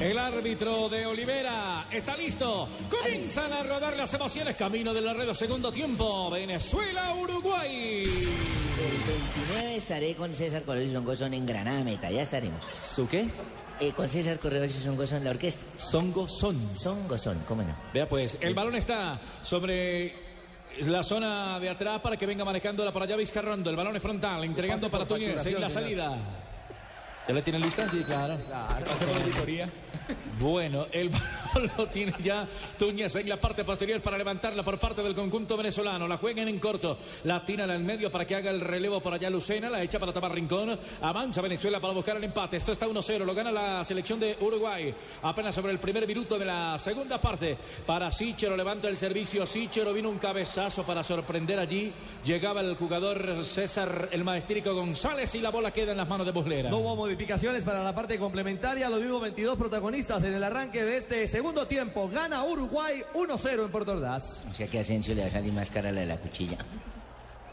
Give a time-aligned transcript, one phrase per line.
[0.00, 2.68] El árbitro de Olivera está listo.
[2.90, 4.56] Comienzan a rodar las emociones.
[4.56, 6.30] Camino del arredo, segundo tiempo.
[6.30, 8.02] Venezuela, Uruguay.
[8.04, 12.10] El 29 estaré con César Correos y Son Gozón en Granada Meta.
[12.10, 12.60] Ya estaremos.
[12.74, 13.26] ¿Su qué?
[13.80, 15.64] Eh, con César Correos y Son Gozón en la orquesta.
[15.78, 16.76] Songo Son.
[16.76, 17.74] Son Gozón, ¿cómo no?
[17.92, 20.12] Vea pues, el balón está sobre
[20.80, 23.70] la zona de atrás para que venga manejándola por allá Vizcarrondo.
[23.70, 26.43] El balón es frontal, entregando para Túñez en la salida.
[27.26, 27.88] ¿Ya le tienen lista?
[27.88, 28.36] Sí, claro.
[28.84, 29.68] Pase por la auditoría.
[30.38, 32.46] Bueno, el balón lo tiene ya
[32.78, 36.08] Túñez en la parte posterior para levantarla por parte del conjunto venezolano.
[36.08, 39.30] La juegan en corto, la tiran al medio para que haga el relevo por allá
[39.30, 40.78] Lucena, la echa para tapar Rincón.
[41.00, 42.56] Avanza Venezuela para buscar el empate.
[42.56, 44.92] Esto está 1-0, lo gana la selección de Uruguay.
[45.22, 47.56] Apenas sobre el primer minuto de la segunda parte.
[47.86, 49.46] Para Sichero levanta el servicio.
[49.46, 51.92] Sichero vino un cabezazo para sorprender allí.
[52.24, 56.32] Llegaba el jugador César el Maestrico González y la bola queda en las manos de
[56.32, 56.70] Buslera.
[56.70, 58.90] No hubo modificaciones para la parte complementaria.
[58.90, 62.08] Lo mismo 22 protagonistas en el arranque de este segundo tiempo.
[62.08, 64.42] Gana Uruguay 1-0 en Puerto Ordaz.
[64.50, 66.58] O sea que a Asensio le va a salir más cara la de la cuchilla.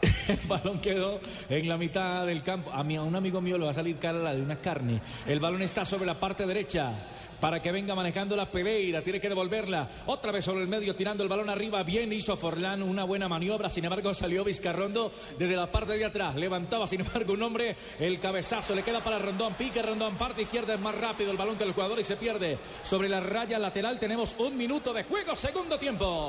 [0.02, 2.70] El balón quedó en la mitad del campo.
[2.72, 5.00] A, mí, a un amigo mío le va a salir cara la de una carne.
[5.26, 6.92] El balón está sobre la parte derecha
[7.40, 9.02] para que venga manejando la Pereira.
[9.02, 9.88] Tiene que devolverla.
[10.06, 11.82] Otra vez sobre el medio, tirando el balón arriba.
[11.82, 13.70] Bien hizo Forlán una buena maniobra.
[13.70, 16.36] Sin embargo, salió Vizcarrondo desde la parte de atrás.
[16.36, 17.76] Levantaba, sin embargo, un hombre.
[17.98, 19.54] El cabezazo le queda para Rondón.
[19.54, 20.16] Pique Rondón.
[20.16, 22.58] Parte izquierda es más rápido el balón que el jugador y se pierde.
[22.84, 25.34] Sobre la raya lateral tenemos un minuto de juego.
[25.34, 26.28] Segundo tiempo.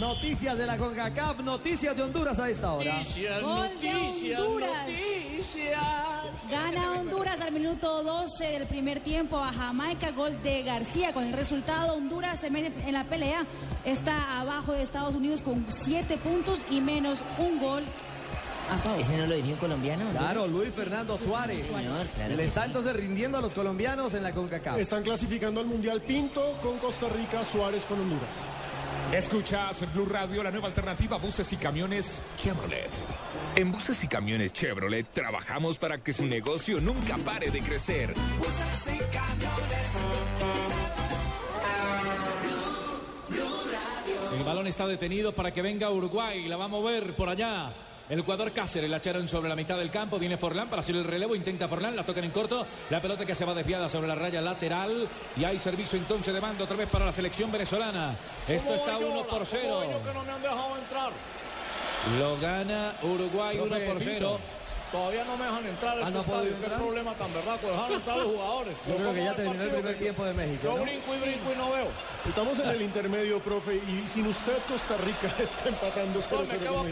[0.00, 3.02] Noticias de la CONCACAF, noticias de Honduras a esta hora.
[3.42, 4.88] Gol de Honduras.
[6.50, 11.12] Gana Honduras al minuto 12 del primer tiempo a Jamaica, gol de García.
[11.12, 13.44] Con el resultado, Honduras se mete en la pelea.
[13.84, 17.84] Está abajo de Estados Unidos con 7 puntos y menos un gol
[18.70, 19.00] a favor.
[19.00, 20.10] ¿Ese no lo diría un colombiano?
[20.12, 21.58] Claro, Luis Fernando Suárez.
[21.58, 22.66] Señor, claro Le está sí.
[22.68, 24.78] entonces rindiendo a los colombianos en la CONCACAF.
[24.78, 28.36] Están clasificando al Mundial Pinto con Costa Rica, Suárez con Honduras.
[29.12, 32.88] Escuchas Blue Radio, la nueva alternativa a buses y camiones Chevrolet.
[33.56, 38.14] En buses y camiones Chevrolet trabajamos para que su negocio nunca pare de crecer.
[44.38, 46.46] El balón está detenido para que venga Uruguay.
[46.46, 47.89] La va a mover por allá.
[48.10, 50.18] El jugador Cáceres la echaron sobre la mitad del campo.
[50.18, 51.36] Viene Forlán para hacer el relevo.
[51.36, 51.94] Intenta Forlán.
[51.94, 52.66] La tocan en corto.
[52.90, 55.08] La pelota que se va desviada sobre la raya lateral.
[55.36, 58.16] Y hay servicio entonces de mando otra vez para la selección venezolana.
[58.48, 60.00] Esto está 1 por 0.
[60.04, 61.12] que no me han dejado entrar.
[62.18, 64.10] Lo gana Uruguay 1 Profe por Pinto.
[64.18, 64.40] 0.
[64.90, 66.48] Todavía no me dejan entrar a Ah, este ¿no estadio.
[66.50, 66.80] Qué entrar?
[66.80, 67.66] problema tan berraco.
[67.68, 68.78] Dejar entrar a los jugadores.
[68.88, 70.60] Yo creo que ya terminó el primer tiempo de México.
[70.64, 70.82] Yo ¿no?
[70.82, 71.86] brinco y brinco y no veo.
[72.28, 76.90] Estamos en el intermedio, profe, y sin usted Costa Rica está empatando 0-0 me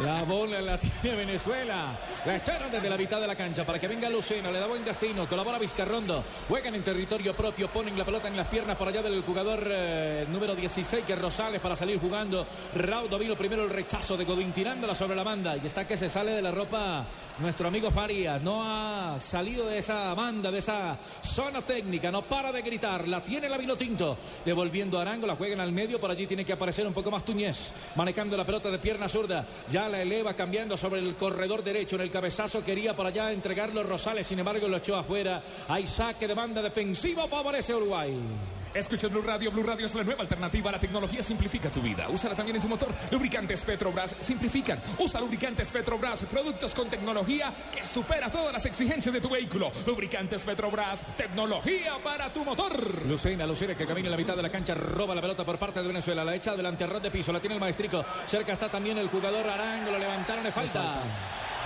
[0.00, 1.98] La bola la tiene Venezuela.
[2.24, 4.50] La echaron desde la mitad de la cancha para que venga Lucena.
[4.50, 5.26] Le da buen destino.
[5.26, 6.22] Colabora Vizcarrondo.
[6.48, 7.68] Juegan en territorio propio.
[7.68, 11.18] Ponen la pelota en las piernas por allá del jugador eh, número 16, que es
[11.20, 12.46] Rosales, para salir jugando.
[12.76, 15.56] Raudo vino primero el rechazo de Godín tirándola sobre la banda.
[15.56, 17.04] Y está que se sale de la ropa
[17.40, 18.40] nuestro amigo Farías.
[18.42, 22.10] No ha salido de esa banda, de esa zona técnica.
[22.10, 23.06] No para de gritar.
[23.06, 24.18] La tiene la Vinotinto.
[24.44, 25.26] Devolviendo a Arango.
[25.26, 26.00] La juegan al medio.
[26.00, 27.72] Por allí tiene que aparecer un poco más Tuñez.
[27.96, 29.46] Manejando la pelota de pierna zurda.
[29.70, 31.96] Ya la eleva cambiando sobre el corredor derecho.
[31.96, 34.26] En el cabezazo quería por allá entregarlo Rosales.
[34.26, 35.42] Sin embargo, lo echó afuera.
[35.68, 37.26] Hay saque de banda defensiva.
[37.26, 38.16] Favorece Uruguay.
[38.74, 39.50] Escuchas Blue Radio.
[39.50, 40.72] Blue Radio es la nueva alternativa.
[40.72, 42.08] La tecnología simplifica tu vida.
[42.08, 42.88] Úsala también en tu motor.
[43.10, 44.80] Lubricantes Petrobras simplifican.
[44.98, 46.22] Usa lubricantes Petrobras.
[46.24, 49.70] Productos con tecnología que supera todas las exigencias de tu vehículo.
[49.86, 51.02] Lubricantes Petrobras.
[51.14, 53.06] Tecnología para tu motor.
[53.06, 55.82] Lucena, Lucena que camina en la mitad de la cancha, roba la pelota por parte
[55.82, 58.70] de Venezuela, la echa delante a ras de piso, la tiene el maestrico, cerca está
[58.70, 61.02] también el jugador Arango, lo levantaron de falta.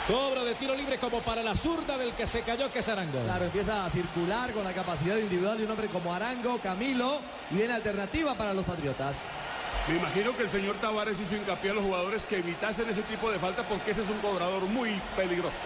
[0.08, 3.22] Cobro de tiro libre como para la zurda del que se cayó, que es Arango.
[3.22, 7.20] Claro, empieza a circular con la capacidad individual de un hombre como Arango, Camilo,
[7.52, 9.16] y viene alternativa para los Patriotas.
[9.88, 13.30] Me imagino que el señor Tavares hizo hincapié a los jugadores que evitasen ese tipo
[13.32, 15.58] de falta porque ese es un cobrador muy peligroso.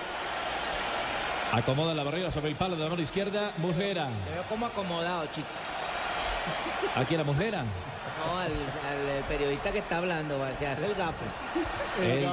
[1.53, 4.09] Acomoda la barrera sobre el palo de la mano izquierda, Muslera.
[4.25, 5.47] Te veo como acomodado, chico.
[6.95, 7.63] Aquí la Muslera.
[7.63, 11.25] No, al, al periodista que está hablando, se hace el gafo.
[12.01, 12.29] El,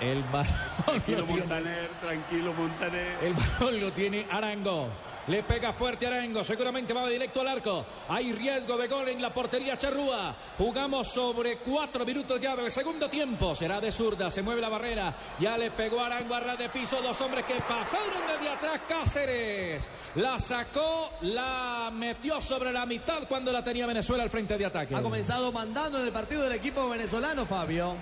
[0.00, 0.46] el balón
[0.84, 3.18] Tranquilo, Montaner, tranquilo, Montaner.
[3.22, 4.88] El balón lo tiene Arango.
[5.26, 6.42] Le pega fuerte Arango.
[6.42, 7.84] Seguramente va directo al arco.
[8.08, 10.34] Hay riesgo de gol en la portería Charrúa.
[10.58, 13.54] Jugamos sobre cuatro minutos ya del segundo tiempo.
[13.54, 14.30] Será de zurda.
[14.30, 15.14] Se mueve la barrera.
[15.38, 17.00] Ya le pegó Arango a ras de piso.
[17.02, 18.80] Dos hombres que pasaron desde atrás.
[18.88, 19.90] Cáceres.
[20.16, 21.12] La sacó.
[21.22, 24.94] La metió sobre la mitad cuando la tenía Venezuela al frente de ataque.
[24.94, 27.94] Ha comenzado mandando en el partido del equipo venezolano, Fabio.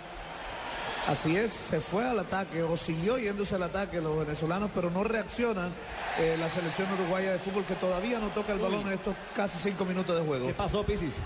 [1.06, 5.04] Así es, se fue al ataque o siguió yéndose al ataque los venezolanos, pero no
[5.04, 5.72] reaccionan
[6.18, 9.58] eh, la selección uruguaya de fútbol que todavía no toca el balón en estos casi
[9.58, 10.46] cinco minutos de juego.
[10.48, 11.16] ¿Qué pasó, Pisis?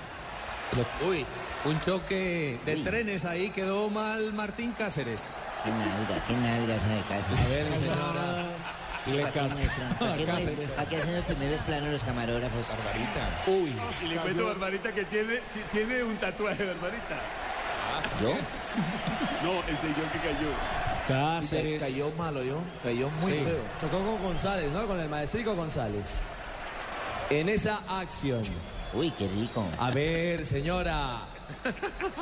[1.05, 1.27] Uy,
[1.65, 5.37] un choque de trenes ahí quedó mal Martín Cáceres.
[5.65, 7.33] Qué nalga, qué nalga esa de casa.
[7.33, 8.57] A ver, señora.
[9.07, 9.95] Le ¿Para qué cascó muestran?
[9.95, 10.57] ¿Para a qué, Cáceres.
[10.57, 10.77] muestran?
[10.77, 12.67] ¿Para qué hacen los primeros planos los camarógrafos?
[13.49, 13.77] Uy.
[14.03, 17.21] Y le cuento a Barbarita que tiene, ti- tiene un tatuaje, Barbarita.
[18.21, 18.35] ¿Yo?
[19.43, 20.49] No, el señor que cayó.
[21.09, 21.83] Cáceres.
[21.83, 23.59] Cayó malo yo, cayó muy Sí, feo.
[23.81, 24.87] Chocó con González, ¿no?
[24.87, 26.21] Con el maestrico González.
[27.29, 28.43] En esa acción.
[28.95, 29.67] Uy, qué rico.
[29.81, 31.23] A ver, señora.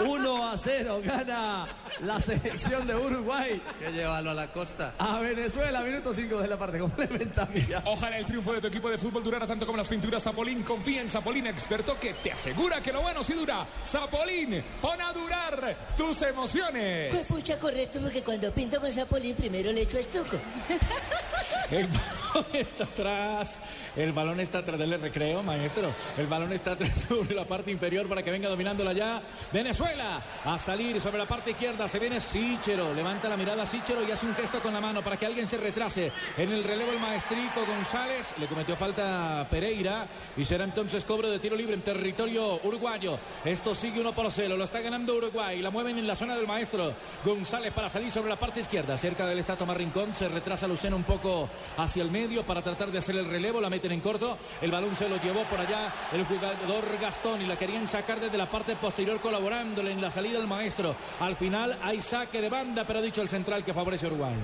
[0.04, 1.64] 1 a 0 gana
[2.02, 4.94] la selección de Uruguay Que llevarlo a la costa.
[4.98, 7.82] a Venezuela, minuto 5 de la parte complementaria.
[7.84, 10.62] Ojalá el triunfo de tu equipo de fútbol durara tanto como las pinturas Zapolín.
[10.62, 13.66] Confía en Zapolín, experto que te asegura que lo bueno sí dura.
[13.84, 17.14] Zapolín, pon a durar tus emociones.
[17.14, 20.36] Pues pucha, correcto, porque cuando pinto con Zapolín primero le echo estuco.
[21.70, 21.88] El
[22.52, 23.60] está atrás.
[23.96, 25.90] El balón está atrás del recreo, maestro.
[26.16, 29.22] El balón está atrás sobre la parte inferior para que venga dominándola ya.
[29.52, 31.88] Venezuela a salir sobre la parte izquierda.
[31.88, 32.94] Se viene Sichero.
[32.94, 35.56] Levanta la mirada Sichero y hace un gesto con la mano para que alguien se
[35.56, 36.12] retrase.
[36.36, 38.34] En el relevo el maestrico González.
[38.38, 40.06] Le cometió falta Pereira.
[40.36, 43.18] Y será entonces cobro de tiro libre en territorio uruguayo.
[43.44, 44.56] Esto sigue uno por cero.
[44.56, 45.60] Lo está ganando Uruguay.
[45.60, 46.92] La mueven en la zona del maestro
[47.24, 48.96] González para salir sobre la parte izquierda.
[48.96, 50.14] Cerca del Tomás Rincón.
[50.14, 53.60] Se retrasa Lucena un poco hacia el medio para tratar de hacer el relevo.
[53.60, 54.36] La meten en corto.
[54.60, 58.36] El balón se lo llevó por allá el jugador Gastón y la querían sacar desde
[58.36, 60.94] la parte posterior colaborándole en la salida del maestro.
[61.20, 64.34] Al final hay saque de banda, pero ha dicho el central que favorece Uruguay.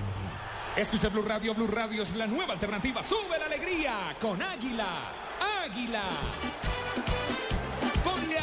[0.75, 3.03] Escucha Blue Radio, Blue Radio es la nueva alternativa.
[3.03, 4.87] Sube la alegría con Águila.
[5.63, 6.03] Águila.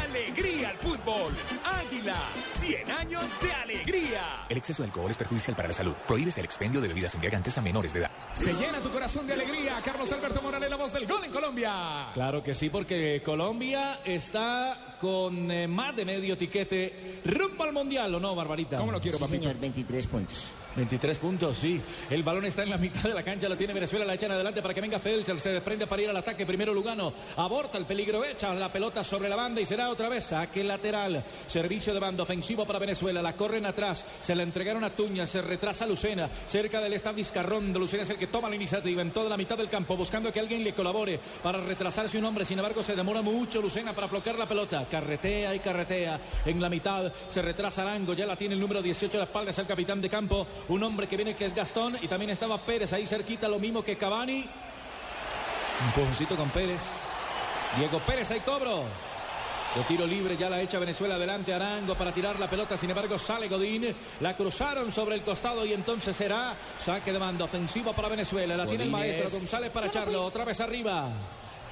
[0.05, 1.33] Alegría al fútbol.
[1.65, 2.17] Águila,
[2.47, 4.47] 100 años de alegría.
[4.49, 5.93] El exceso de alcohol es perjudicial para la salud.
[6.07, 8.11] Prohíbes el expendio de bebidas embriagantes a menores de edad.
[8.35, 9.77] Se llena tu corazón de alegría.
[9.85, 12.11] Carlos Alberto Morales, la voz del gol en Colombia.
[12.15, 18.15] Claro que sí, porque Colombia está con eh, más de medio tiquete rumbo al Mundial,
[18.15, 18.77] ¿o no, Barbarita?
[18.77, 19.41] ¿Cómo lo quiero, Sí, papito?
[19.43, 20.49] señor, 23 puntos.
[20.77, 21.81] 23 puntos, sí.
[22.11, 24.61] El balón está en la mitad de la cancha, lo tiene Venezuela, la echan adelante
[24.61, 28.25] para que venga Felcher, se desprende para ir al ataque, primero Lugano, aborta el peligro,
[28.25, 31.25] echa la pelota sobre la banda y será otra vez saque lateral.
[31.47, 35.43] Servicio de banda ofensivo para Venezuela, la corren atrás, se la entregaron a Tuña, se
[35.43, 39.29] retrasa Lucena, cerca del está Vizcarrondo, Lucena es el que toma la iniciativa en toda
[39.29, 42.83] la mitad del campo, buscando que alguien le colabore para retrasarse un hombre, sin embargo
[42.83, 47.43] se demora mucho Lucena para bloquear la pelota, carretea y carretea en la mitad, se
[47.43, 50.09] retrasa Arango, ya la tiene el número 18 a la espalda, es el capitán de
[50.09, 53.59] campo, un hombre que viene que es Gastón y también estaba Pérez ahí cerquita, lo
[53.59, 54.49] mismo que Cavani.
[55.81, 56.83] Un empujoncito con Pérez.
[57.79, 58.85] Diego Pérez, hay cobro.
[59.75, 63.19] De tiro libre ya la echa Venezuela adelante Arango para tirar la pelota, sin embargo
[63.19, 68.07] sale Godín, la cruzaron sobre el costado y entonces será saque de banda ofensivo para
[68.07, 71.09] Venezuela, la tiene el maestro González para echarlo, otra vez arriba.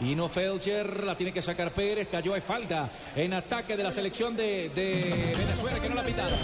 [0.01, 4.35] Ino Felcher la tiene que sacar Pérez, cayó, hay falta en ataque de la selección
[4.35, 6.35] de, de Venezuela que no la ha pitado.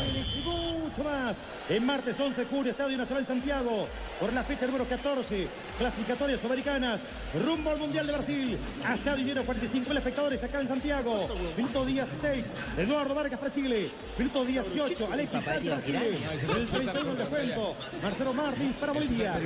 [0.88, 1.36] Mucho más.
[1.68, 3.86] En martes 11 de julio, Estadio Nacional Santiago,
[4.18, 7.02] por la fecha número 14, clasificatorias americanas,
[7.44, 8.58] rumbo al Mundial de Brasil.
[8.86, 11.18] A estadio lleno, 45 mil espectadores acá en Santiago.
[11.58, 12.46] Minuto 16,
[12.78, 13.90] Eduardo Vargas para Chile.
[14.16, 16.18] Minuto 18, Alexis Sánchez para Chile.
[16.40, 19.40] El 31 de descuento, Marcelo Martins para Bolivia.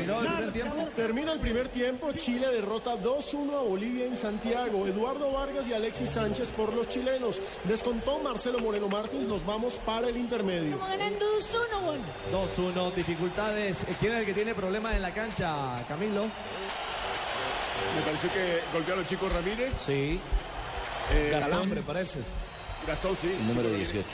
[0.95, 4.87] Termina el primer tiempo, Chile derrota 2-1 a Bolivia en Santiago.
[4.87, 7.43] Eduardo Vargas y Alexis Sánchez por los chilenos.
[7.65, 10.79] Descontó Marcelo Moreno Martins, nos vamos para el intermedio.
[10.79, 12.05] ganando 2-1, bueno.
[12.33, 13.87] 2-1, dificultades.
[13.99, 16.25] ¿Quién es el que tiene problemas en la cancha, Camilo?
[17.97, 19.75] Me pareció que golpeó a los chicos Ramírez.
[19.75, 20.21] Sí.
[21.11, 22.21] Eh, Calambre, parece.
[22.87, 23.29] Gastón, sí.
[23.29, 24.07] El número Chico 18.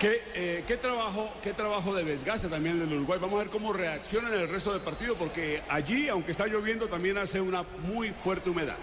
[0.00, 3.18] ¿Qué, eh, qué trabajo, qué trabajo de desgaste también del Uruguay.
[3.18, 6.88] Vamos a ver cómo reacciona en el resto del partido, porque allí, aunque está lloviendo,
[6.88, 8.76] también hace una muy fuerte humedad.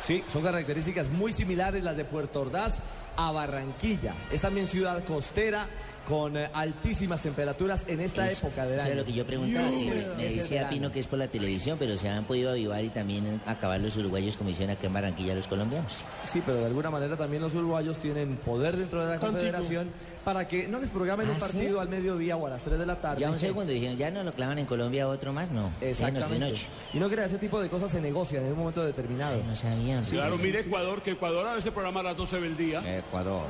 [0.00, 2.80] Sí, son características muy similares las de Puerto Ordaz
[3.16, 4.12] a Barranquilla.
[4.32, 5.68] Es también ciudad costera
[6.08, 8.92] con eh, altísimas temperaturas en esta Eso- época del eso año.
[8.92, 9.68] es lo que yo preguntaba.
[9.68, 10.68] Sí, me decía.
[10.68, 13.96] Pino que es por la televisión, pero se han podido avivar y también acabar los
[13.96, 16.04] uruguayos como hicieron acá en Barranquilla los colombianos.
[16.24, 19.88] Sí, pero de alguna manera también los uruguayos tienen poder dentro de la confederación
[20.24, 21.40] para que no les programen un ¿Ah, sí?
[21.40, 23.20] partido al mediodía o a las 3 de la tarde.
[23.20, 25.70] Ya un segundo, dijeron, ya no lo clavan en Colombia otro más, no.
[25.80, 26.38] De Exactamente.
[26.38, 26.66] noche.
[26.92, 29.42] Y no crea ese tipo de cosas se negocian en un momento determinado.
[29.44, 30.04] no sabían.
[30.04, 32.98] Claro, mire Ecuador, que Ecuador a veces programa a las 12 del día.
[32.98, 33.46] Ecuador.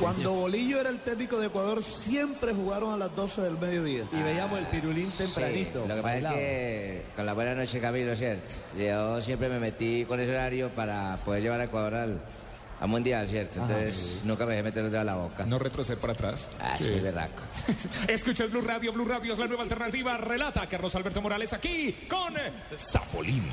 [0.00, 4.04] Cuando Bolillo era el técnico de Ecuador, siempre jugaron a las 12 del mediodía.
[4.12, 5.82] Y veíamos el pirulín tempranito.
[5.82, 8.44] Sí, lo que pasa es que con la buena noche Camilo, ¿cierto?
[8.78, 12.20] Yo siempre me metí con ese horario para poder llevar a Ecuador al,
[12.80, 13.60] a Mundial, ¿cierto?
[13.60, 14.20] Ah, Entonces sí.
[14.24, 15.44] nunca me dejé meter el dedo a la boca.
[15.46, 16.48] No retroceder para atrás.
[16.60, 17.42] Ah, soy berraco.
[18.08, 20.16] Escucha el Blue Radio, Blue Radio es la nueva alternativa.
[20.16, 22.34] Relata Carlos Alberto Morales aquí con
[22.78, 23.44] Zapolín.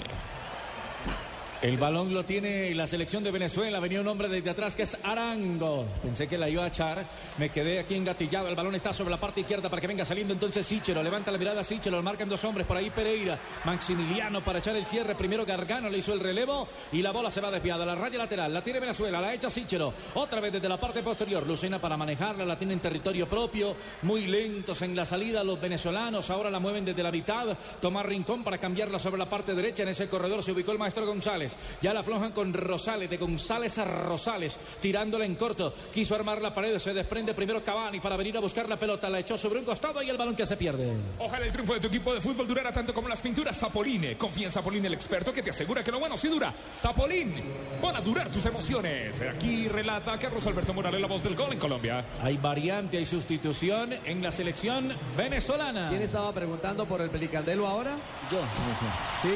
[1.62, 3.80] El balón lo tiene la selección de Venezuela.
[3.80, 5.86] Venía un hombre desde atrás que es Arango.
[6.02, 7.06] Pensé que la iba a echar.
[7.38, 8.48] Me quedé aquí engatillado.
[8.48, 11.04] El balón está sobre la parte izquierda para que venga saliendo entonces Sichero.
[11.04, 11.98] Levanta la mirada Sichero.
[11.98, 12.66] Lo marcan dos hombres.
[12.66, 13.38] Por ahí Pereira.
[13.64, 15.14] Maximiliano para echar el cierre.
[15.14, 16.68] Primero Gargano le hizo el relevo.
[16.94, 17.86] Y la bola se va desviada.
[17.86, 18.52] La raya lateral.
[18.52, 19.22] La tiene Venezuela.
[19.22, 19.94] La echa Sichero.
[20.16, 21.46] Otra vez desde la parte posterior.
[21.46, 22.44] Lucena para manejarla.
[22.44, 23.76] La tiene en territorio propio.
[24.02, 26.28] Muy lentos en la salida los venezolanos.
[26.32, 27.56] Ahora la mueven desde la mitad.
[27.80, 29.84] Tomar Rincón para cambiarla sobre la parte derecha.
[29.84, 31.51] En ese corredor se ubicó el maestro González.
[31.82, 33.10] Ya la aflojan con Rosales.
[33.10, 34.58] De González a Rosales.
[34.82, 35.74] Tirándola en corto.
[35.94, 36.78] Quiso armar la pared.
[36.80, 39.10] Se desprende primero Cavani para venir a buscar la pelota.
[39.10, 40.92] La echó sobre un costado y el balón que se pierde.
[41.20, 44.18] Ojalá el triunfo de tu equipo de fútbol durara tanto como las pinturas Zapoline.
[44.18, 46.54] Confía en Zapolín, el experto que te asegura que lo bueno sí dura.
[46.76, 47.34] Zapolín,
[47.82, 49.22] pon a durar tus emociones.
[49.22, 52.06] Aquí relata Carlos Alberto Morales, la voz del gol en Colombia.
[52.22, 55.90] Hay variante, hay sustitución en la selección venezolana.
[55.90, 57.98] ¿Quién estaba preguntando por el pelicandelo ahora?
[58.32, 58.40] Yo,
[58.80, 59.28] sí.
[59.28, 59.34] ¿Sí?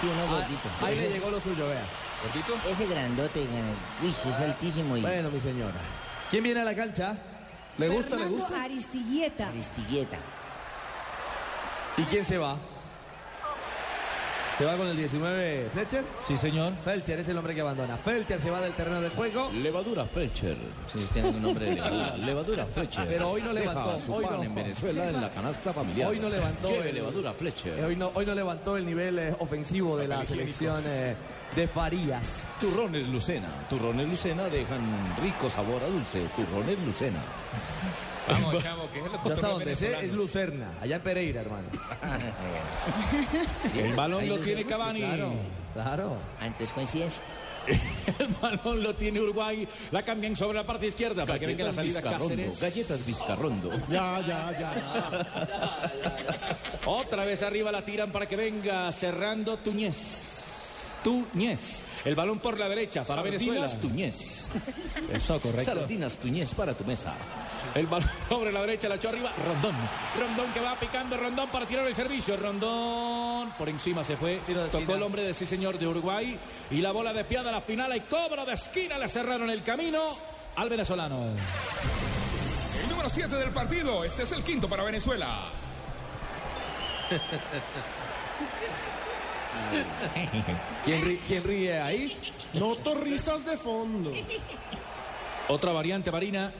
[0.00, 0.68] Sí, uno Ah, gordito.
[0.86, 1.82] ahí le llegó lo suyo, vea.
[2.24, 2.54] ¿Gordito?
[2.68, 5.74] Ese grandote, eh, uy, sí, es altísimo y Bueno, mi señora.
[6.30, 7.14] ¿Quién viene a la cancha?
[7.78, 8.62] ¿Le gusta, le gusta?
[8.62, 9.48] Aristigueta.
[9.48, 10.16] Aristigueta.
[11.96, 12.56] ¿Y quién se va?
[14.60, 16.04] ¿Se va con el 19 Fletcher?
[16.20, 16.74] Sí, señor.
[16.84, 17.96] Felcher es el hombre que abandona.
[17.96, 19.50] Felcher se va del terreno de juego.
[19.54, 20.54] Levadura Fletcher.
[20.92, 22.16] Sí, tiene un nombre de levadura.
[22.18, 23.06] Levadura Fletcher.
[23.08, 24.42] Pero hoy no Deja levantó, su hoy pan no.
[24.42, 26.10] en Venezuela en la canasta familiar.
[26.10, 27.78] Hoy no levantó Lleve el- levadura Fletcher.
[27.78, 31.14] Eh, Hoy no, hoy no levantó el nivel eh, ofensivo de la selección eh,
[31.56, 32.46] de Farías.
[32.60, 33.48] Turrones Lucena.
[33.70, 36.20] Turrones Lucena dejan rico sabor a dulce.
[36.36, 37.22] Turrones Lucena.
[38.32, 40.12] Vamos, chavo, que es el Ya hasta donde sé es.
[40.12, 41.68] Lucerna, allá en Pereira, hermano.
[43.76, 45.00] El balón lo lo tiene Cavani.
[45.00, 45.32] Claro,
[45.74, 46.16] claro.
[46.40, 47.22] Antes coincidencia.
[48.18, 49.66] El balón lo tiene Uruguay.
[49.90, 52.18] La cambian sobre la parte izquierda para que venga la Galletas salida.
[52.18, 52.60] Cáceres.
[52.60, 53.70] Galletas Vizcarrondo.
[53.88, 55.26] Ya, ya, ya.
[56.86, 60.94] Otra vez arriba la tiran para que venga cerrando Tuñez.
[61.04, 61.82] Tuñez.
[62.04, 63.68] El balón por la derecha para Venezuela.
[63.68, 64.48] Sardinas Tuñez.
[65.12, 65.74] Eso, correcto.
[65.74, 67.14] Sardinas Tuñez para tu mesa.
[67.74, 69.30] El balón sobre la derecha la echó arriba.
[69.46, 69.74] Rondón.
[70.18, 72.36] Rondón que va picando Rondón para tirar el servicio.
[72.36, 74.40] Rondón por encima se fue.
[74.46, 74.96] Tiro de Tocó esquina.
[74.96, 76.36] el hombre de sí señor de Uruguay.
[76.70, 77.94] Y la bola despiada a la final.
[77.96, 78.98] Y cobra de esquina.
[78.98, 80.00] Le cerraron el camino
[80.56, 81.26] al venezolano.
[82.82, 84.02] El número 7 del partido.
[84.04, 85.42] Este es el quinto para Venezuela.
[90.84, 92.16] ¿Quién, ri- quién ríe ahí?
[92.54, 94.12] Noto risas de fondo.
[95.48, 96.52] Otra variante, Marina.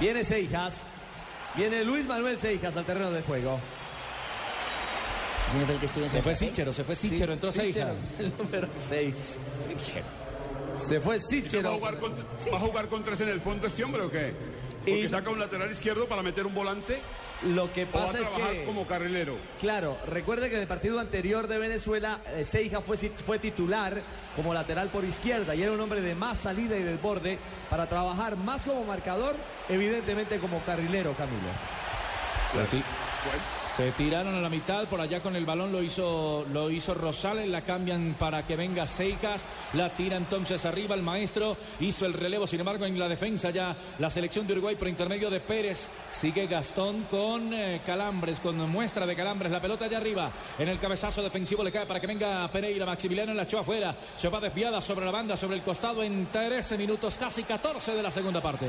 [0.00, 0.74] Viene Seijas.
[1.56, 3.58] Viene Luis Manuel Seijas al terreno de juego.
[5.48, 6.34] ¿Ese no fue el que estuvo en Se fue?
[6.34, 7.94] Sichero, se fue Sichero, entró Seijas.
[8.18, 9.14] El número 6.
[10.76, 11.72] Se fue ¿Va a, Sichero.
[11.74, 11.94] jugar
[12.52, 14.32] ¿Va a jugar con tres en el fondo este hombre o qué?
[14.84, 16.98] Porque Y- saca un lateral izquierdo para meter un volante
[17.42, 18.64] Lo que o va a pasa es trabajar que...
[18.64, 19.36] como carrilero.
[19.60, 24.02] Claro, recuerde que en el partido anterior de Venezuela, eh, Seija fue, fue titular
[24.36, 27.38] como lateral por izquierda y era un hombre de más salida y desborde
[27.70, 29.36] para trabajar más como marcador,
[29.68, 31.48] evidentemente como carrilero, Camilo.
[32.70, 32.84] Ti-
[33.76, 37.48] se tiraron a la mitad, por allá con el balón lo hizo, lo hizo Rosales,
[37.48, 42.46] la cambian para que venga Seijas, la tira entonces arriba el maestro, hizo el relevo,
[42.46, 46.46] sin embargo en la defensa ya la selección de Uruguay por intermedio de Pérez, sigue
[46.46, 51.20] Gastón con eh, Calambres, con muestra de Calambres, la pelota allá arriba, en el cabezazo
[51.20, 55.04] defensivo le cae para que venga Pereira, Maximiliano la echó afuera, se va desviada sobre
[55.04, 58.68] la banda, sobre el costado en 13 minutos, casi 14 de la segunda parte.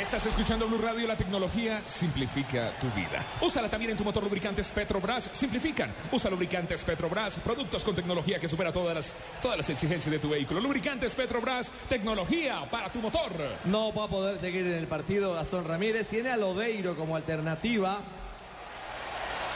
[0.00, 3.24] Estás escuchando Blue Radio, la tecnología simplifica tu vida.
[3.40, 5.92] Úsala también en tu motor lubricantes Petrobras, simplifican.
[6.10, 10.30] Usa lubricantes Petrobras, productos con tecnología que supera todas las, todas las exigencias de tu
[10.30, 10.58] vehículo.
[10.58, 13.30] Lubricantes Petrobras, tecnología para tu motor.
[13.66, 18.00] No va a poder seguir en el partido Gastón Ramírez, tiene a Lodeiro como alternativa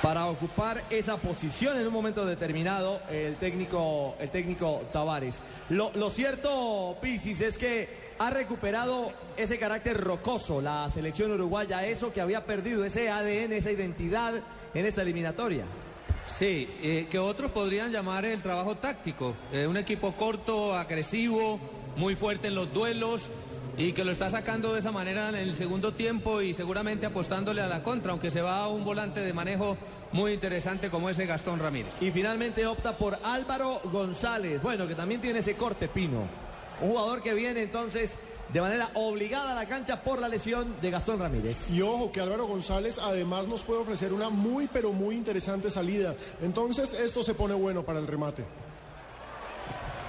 [0.03, 5.41] para ocupar esa posición en un momento determinado el técnico, el técnico Tavares.
[5.71, 12.13] Lo, lo cierto, Pisis, es que ha recuperado ese carácter rocoso la selección uruguaya, eso
[12.13, 14.35] que había perdido, ese ADN, esa identidad
[14.79, 15.65] en esta eliminatoria.
[16.27, 19.35] Sí, eh, que otros podrían llamar el trabajo táctico.
[19.53, 21.59] Eh, un equipo corto, agresivo,
[21.97, 23.31] muy fuerte en los duelos
[23.79, 27.61] y que lo está sacando de esa manera en el segundo tiempo y seguramente apostándole
[27.61, 29.77] a la contra, aunque se va a un volante de manejo
[30.13, 32.01] muy interesante como ese Gastón Ramírez.
[32.03, 36.27] Y finalmente opta por Álvaro González, bueno, que también tiene ese corte pino.
[36.81, 38.19] Un jugador que viene entonces
[38.53, 41.71] de manera obligada a la cancha por la lesión de Gastón Ramírez.
[41.71, 46.15] Y ojo que Álvaro González además nos puede ofrecer una muy pero muy interesante salida.
[46.41, 48.45] Entonces esto se pone bueno para el remate.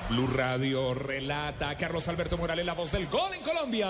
[0.09, 3.89] Blue Radio relata Carlos Alberto Morales la voz del gol en Colombia.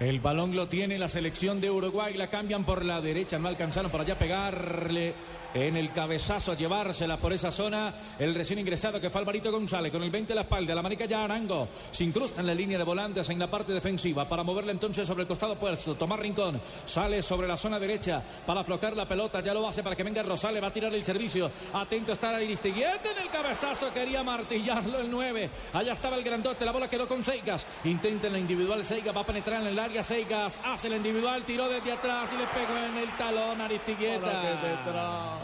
[0.00, 3.90] El balón lo tiene la selección de Uruguay, la cambian por la derecha, no alcanzaron
[3.90, 5.14] para allá pegarle
[5.54, 7.94] en el cabezazo, llevársela por esa zona.
[8.18, 11.06] El recién ingresado que fue Alvarito González con el 20 a la espalda, la manica
[11.06, 14.72] ya Arango se incrusta en la línea de volantes en la parte defensiva para moverla
[14.72, 15.94] entonces sobre el costado opuesto.
[15.94, 19.96] Tomás Rincón sale sobre la zona derecha para aflocar la pelota, ya lo hace para
[19.96, 21.50] que venga Rosales, va a tirar el servicio.
[21.72, 25.50] Atento está Aristiguieta en el cabezazo, quería martillarlo el 9.
[25.72, 27.66] Allá estaba el grandote, la bola quedó con Seigas.
[27.84, 31.42] Intenta en la individual, Seigas va a penetrar en el área, Seigas hace la individual,
[31.44, 35.39] tiró desde atrás y le pegó en el talón Aristiguieta.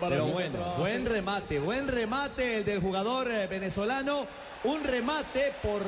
[0.00, 4.26] Pero bueno, buen remate, buen remate el del jugador eh, venezolano.
[4.64, 5.82] Un remate por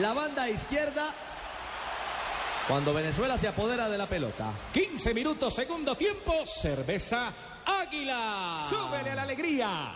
[0.00, 1.14] la banda izquierda.
[2.66, 4.52] Cuando Venezuela se apodera de la pelota.
[4.72, 7.32] 15 minutos, segundo tiempo, cerveza
[7.64, 8.66] Águila.
[8.68, 9.92] ¡Súbele a la alegría!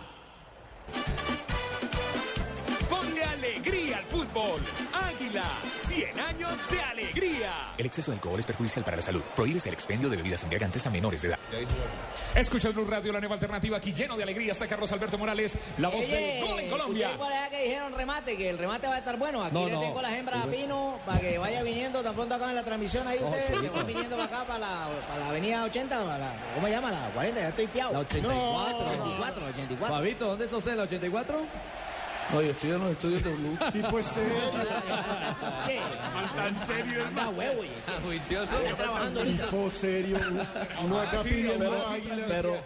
[3.23, 4.61] Alegría al fútbol.
[4.93, 5.43] Águila,
[5.75, 7.73] 100 años de alegría.
[7.77, 9.21] El exceso de alcohol es perjudicial para la salud.
[9.35, 11.39] Prohíbes el expendio de bebidas embriagantes a menores de edad.
[12.35, 14.51] Escucha Blue Radio, la nueva alternativa aquí lleno de alegría.
[14.51, 17.07] Está Carlos Alberto Morales, la voz Oye, del gol en Colombia.
[17.11, 19.43] escuché por allá que dijeron remate, que el remate va a estar bueno.
[19.43, 19.79] Aquí No, le no.
[19.81, 23.07] tengo las hembras a Pino para que vaya viniendo tan pronto acaben la transmisión.
[23.07, 26.33] Ahí ustedes se van viniendo para acá, para la, para la avenida 80, para la-
[26.55, 26.91] ¿cómo se llama?
[26.91, 27.93] La 40, ya estoy piado.
[27.93, 28.33] La 84.
[28.39, 29.95] No, 84, 84.
[29.95, 30.75] Fabito, ¿dónde está usted?
[30.75, 31.41] ¿La 84?
[32.33, 33.57] No, yo estoy en los estudios de Blue.
[33.71, 34.21] Tipo ese.
[35.67, 35.79] ¿Qué?
[36.35, 37.71] Tan serio, Anda huevo, oye.
[38.03, 38.57] Juicioso.
[38.59, 39.45] Está trabajando ahorita.
[39.45, 40.17] Tipo serio.
[40.83, 42.25] Uno acá pidiendo pero- águila.
[42.27, 42.57] Pero,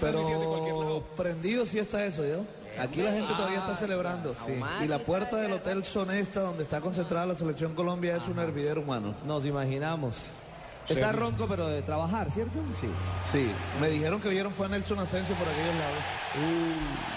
[0.00, 2.44] pero prendido sí está eso, ¿yo?
[2.78, 4.34] Aquí la gente todavía está celebrando.
[4.82, 8.80] Y la puerta del Hotel Sonesta, donde está concentrada la selección Colombia, es un hervidero
[8.82, 9.14] humano.
[9.24, 10.16] Nos imaginamos.
[10.88, 12.58] Está ronco, pero de trabajar, ¿cierto?
[12.78, 12.88] Sí.
[13.32, 16.04] Sí, me dijeron que vieron fue a Nelson Asensio por aquellos lados.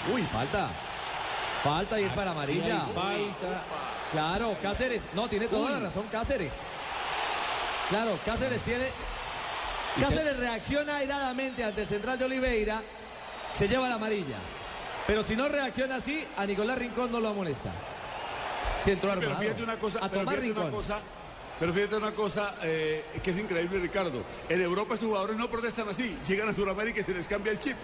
[0.10, 0.70] Uh, uy, falta.
[1.68, 2.82] Falta y es para amarilla.
[2.94, 3.64] Falta.
[4.12, 5.04] Claro, Cáceres.
[5.14, 6.54] No, tiene toda la razón Cáceres.
[7.90, 8.88] Claro, Cáceres tiene.
[10.00, 12.82] Cáceres reacciona airadamente ante el central de Oliveira.
[13.54, 14.38] Se lleva la amarilla.
[15.08, 17.72] Pero si no reacciona así, a Nicolás Rincón no lo molesta.
[18.84, 19.44] Si entró Sí, pero armado.
[19.44, 20.72] fíjate una cosa, a pero una Rincón.
[20.72, 21.00] cosa,
[21.60, 24.24] pero fíjate una cosa eh, que es increíble, Ricardo.
[24.50, 27.60] En Europa estos jugadores no protestan así, llegan a Sudamérica y se les cambia el
[27.60, 27.76] chip.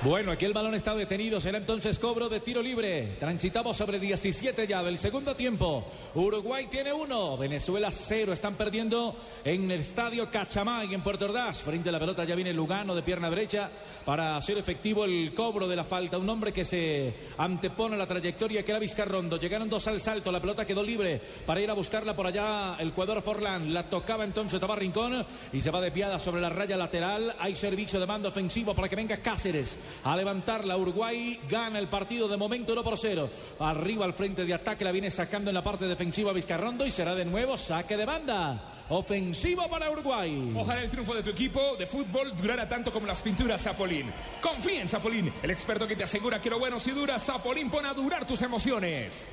[0.00, 1.40] Bueno, aquí el balón está detenido.
[1.40, 3.16] Será entonces cobro de tiro libre.
[3.18, 5.84] Transitamos sobre 17 ya del segundo tiempo.
[6.14, 8.32] Uruguay tiene uno, Venezuela cero.
[8.32, 11.62] Están perdiendo en el estadio Cachamay en Puerto Ordaz.
[11.62, 13.70] Frente a la pelota ya viene Lugano de pierna derecha
[14.04, 16.16] para hacer efectivo el cobro de la falta.
[16.16, 19.36] Un hombre que se antepone a la trayectoria que era Vizcarrondo.
[19.36, 20.30] Llegaron dos al salto.
[20.30, 23.74] La pelota quedó libre para ir a buscarla por allá el jugador Forlán.
[23.74, 27.34] La tocaba entonces Tomás Rincón y se va desviada sobre la raya lateral.
[27.40, 30.76] Hay servicio de mando ofensivo para que venga Cáceres a levantarla.
[30.76, 33.28] Uruguay gana el partido de momento 1 por 0.
[33.60, 37.14] Arriba al frente de ataque la viene sacando en la parte defensiva Vizcarrondo y será
[37.14, 38.84] de nuevo saque de banda.
[38.90, 40.52] Ofensivo para Uruguay.
[40.56, 44.06] Ojalá el triunfo de tu equipo de fútbol durara tanto como las pinturas Zapolín.
[44.40, 47.88] Confía en Zapolín, el experto que te asegura que lo bueno si dura, Zapolín pone
[47.88, 49.26] a durar tus emociones.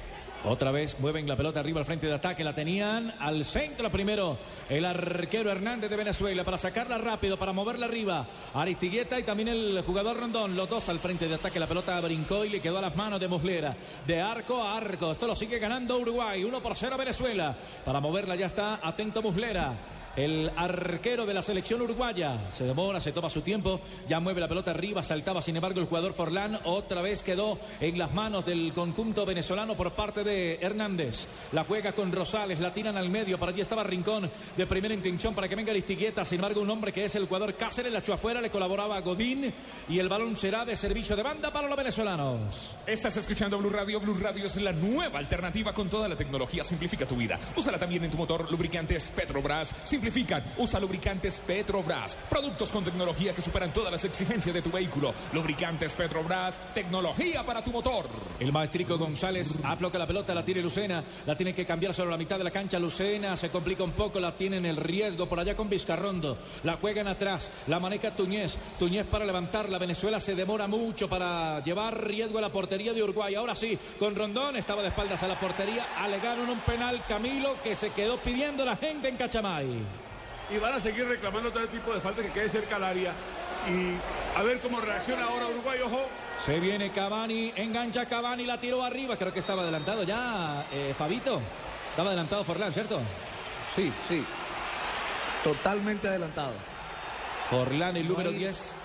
[0.48, 2.44] Otra vez mueven la pelota arriba al frente de ataque.
[2.44, 4.38] La tenían al centro primero
[4.70, 8.28] el arquero Hernández de Venezuela para sacarla rápido, para moverla arriba.
[8.54, 10.56] Aristigueta y también el jugador Rondón.
[10.56, 11.60] Los dos al frente de ataque.
[11.60, 13.76] La pelota brincó y le quedó a las manos de Muslera.
[14.06, 15.12] De arco a arco.
[15.12, 16.44] Esto lo sigue ganando Uruguay.
[16.44, 17.56] 1 por 0 Venezuela.
[17.84, 19.74] Para moverla ya está atento Muslera.
[20.16, 24.48] El arquero de la selección uruguaya se demora, se toma su tiempo, ya mueve la
[24.48, 28.72] pelota arriba, saltaba sin embargo el jugador Forlán, otra vez quedó en las manos del
[28.74, 31.28] conjunto venezolano por parte de Hernández.
[31.52, 35.36] La juega con Rosales, la tiran al medio, para allí estaba Rincón de primera intención
[35.36, 38.14] para que venga Aristigueta, sin embargo un hombre que es el jugador Cáceres, la echó
[38.14, 39.54] afuera, le colaboraba a Godín
[39.90, 42.78] y el balón será de servicio de banda para los venezolanos.
[42.88, 44.00] Estás escuchando Blue Radio.
[44.00, 46.64] Blue Radio es la nueva alternativa con toda la tecnología.
[46.64, 47.38] Simplifica tu vida.
[47.58, 48.50] Úsala también en tu motor.
[48.50, 49.74] Lubricantes Petrobras.
[49.84, 50.44] Simplifica simplifican.
[50.58, 52.18] Usa lubricantes Petrobras.
[52.30, 55.14] Productos con tecnología que superan todas las exigencias de tu vehículo.
[55.34, 58.06] Lubricantes Petrobras, tecnología para tu motor.
[58.40, 62.18] El maestrico González afloca la pelota, la tiene Lucena, la tiene que cambiar sobre la
[62.18, 62.78] mitad de la cancha.
[62.78, 66.38] Lucena se complica un poco, la tiene en el riesgo por allá con Vizcarrondo.
[66.64, 68.58] La juegan atrás, la maneja Tuñez.
[68.78, 69.80] Tuñez para levantarla.
[69.80, 73.34] Venezuela se demora mucho para llevar riesgo a la portería de Uruguay.
[73.34, 75.88] Ahora sí, con Rondón estaba de espaldas a la portería.
[75.98, 79.95] Alegaron un penal Camilo que se quedó pidiendo la gente en Cachamay.
[80.54, 83.14] Y van a seguir reclamando todo tipo de falta que quede cerca al área.
[83.68, 83.98] Y
[84.40, 86.08] a ver cómo reacciona ahora Uruguay, ojo.
[86.44, 89.18] Se viene Cavani, engancha Cavani, la tiró arriba.
[89.18, 91.42] Creo que estaba adelantado ya, eh, Fabito.
[91.90, 93.00] Estaba adelantado Forlán, ¿cierto?
[93.76, 94.24] Sí, sí.
[95.44, 96.54] Totalmente adelantado.
[97.50, 98.76] Forlán, el No número hay- 10.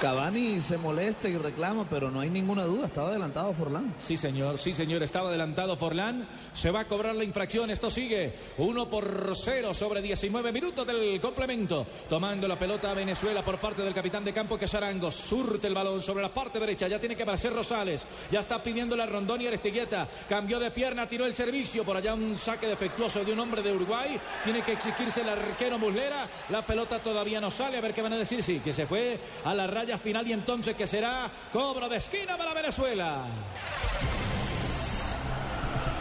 [0.00, 3.94] Cavani se molesta y reclama, pero no hay ninguna duda, estaba adelantado Forlán.
[3.98, 6.28] Sí, señor, sí, señor, estaba adelantado Forlán.
[6.52, 8.34] Se va a cobrar la infracción, esto sigue.
[8.58, 11.86] 1 por 0 sobre 19 minutos del complemento.
[12.10, 15.10] Tomando la pelota a Venezuela por parte del capitán de campo que es Arango.
[15.10, 18.04] Surte el balón sobre la parte derecha, ya tiene que aparecer Rosales.
[18.30, 20.06] Ya está pidiendo la Rondón y Aristigueta.
[20.28, 21.84] Cambió de pierna, tiró el servicio.
[21.84, 24.20] Por allá un saque defectuoso de un hombre de Uruguay.
[24.44, 26.28] Tiene que exigirse el arquero Muslera.
[26.50, 27.78] La pelota todavía no sale.
[27.78, 28.42] A ver qué van a decir.
[28.42, 32.36] Sí, que se fue a la raya final y entonces que será cobro de esquina
[32.36, 33.24] para Venezuela.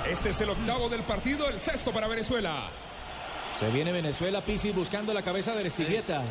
[0.09, 2.69] Este es el octavo del partido, el sexto para Venezuela.
[3.59, 6.21] Se viene Venezuela, Pisi buscando la cabeza de Aristigueta.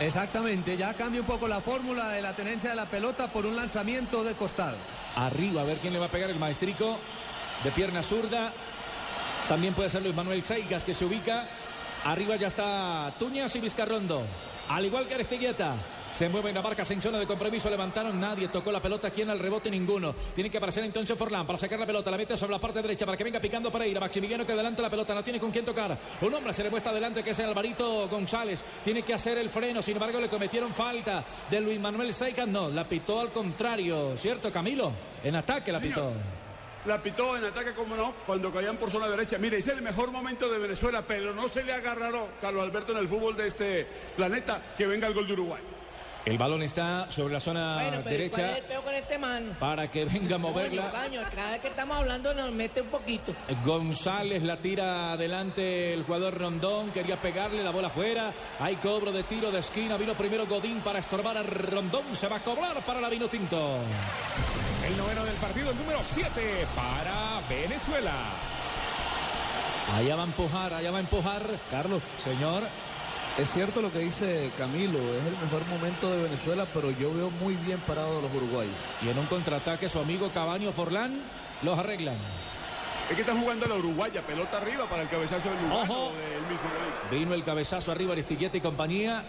[0.00, 3.56] Exactamente, ya cambia un poco la fórmula de la tenencia de la pelota por un
[3.56, 4.76] lanzamiento de costado.
[5.16, 6.98] Arriba, a ver quién le va a pegar el maestrico
[7.64, 8.52] de pierna zurda.
[9.48, 11.46] También puede ser Luis Manuel Seigas que se ubica.
[12.04, 14.22] Arriba ya está Tuñas y Vizcarrondo.
[14.68, 15.74] Al igual que Aristigueta.
[16.18, 19.38] Se mueven la barca en zona de compromiso, levantaron, nadie tocó la pelota, ¿quién al
[19.38, 19.70] rebote?
[19.70, 20.16] Ninguno.
[20.34, 23.06] Tiene que aparecer entonces Forlán para sacar la pelota, la mete sobre la parte derecha
[23.06, 24.00] para que venga picando Pereira.
[24.00, 25.96] Maximiliano que adelanta la pelota, no tiene con quién tocar.
[26.20, 28.64] Un hombre se le muestra adelante que es el Alvarito González.
[28.82, 32.48] Tiene que hacer el freno, sin embargo le cometieron falta de Luis Manuel Seigas.
[32.48, 34.90] No, la pitó al contrario, ¿cierto Camilo?
[35.22, 36.14] En ataque la pitó.
[36.86, 39.38] La pitó en ataque, como no, cuando caían por zona derecha.
[39.38, 42.90] Mire, ese es el mejor momento de Venezuela, pero no se le agarrará, Carlos Alberto,
[42.90, 45.77] en el fútbol de este planeta, que venga el gol de Uruguay.
[46.28, 49.18] El balón está sobre la zona Bueno, pero ¿cuál es derecha el peo con este
[49.18, 49.56] man?
[49.58, 50.90] para que venga a Coño, moverla.
[50.90, 53.34] caño, cada vez que estamos hablando nos mete un poquito.
[53.64, 58.32] González la tira adelante el jugador Rondón, quería pegarle la bola afuera.
[58.60, 59.96] Hay cobro de tiro de esquina.
[59.96, 62.14] Vino primero Godín para estorbar a Rondón.
[62.14, 63.78] Se va a cobrar para la Vino Tinto.
[64.86, 68.12] El noveno del partido, el número 7 para Venezuela.
[69.96, 71.42] Allá va a empujar, allá va a empujar.
[71.70, 72.02] Carlos.
[72.22, 72.62] Señor.
[73.38, 77.30] Es cierto lo que dice Camilo, es el mejor momento de Venezuela, pero yo veo
[77.30, 78.74] muy bien parados a los uruguayos.
[79.00, 81.20] Y en un contraataque su amigo Cabaño Forlán
[81.62, 82.16] los arreglan.
[83.08, 85.82] Es que están jugando la Uruguaya, pelota arriba para el cabezazo del Uruguay.
[85.88, 86.12] Ojo.
[86.12, 86.68] del mismo.
[87.12, 89.22] Vino el cabezazo arriba Aristigueta y compañía.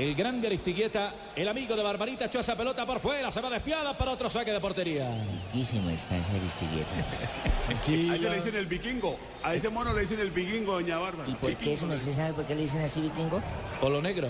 [0.00, 3.98] El grande Aristigueta, el amigo de Barbarita, echó esa pelota por fuera, se va despiada
[3.98, 5.10] para otro saque de portería.
[5.52, 8.10] Riquísimo está ese Aristigueta.
[8.10, 9.18] A ese le dicen el vikingo.
[9.42, 11.28] A ese mono le dicen el vikingo, doña Bárbara.
[11.28, 11.86] ¿Y por qué eso?
[11.86, 13.42] ¿No se sabe por qué le dicen así vikingo?
[13.78, 14.28] Polo negro.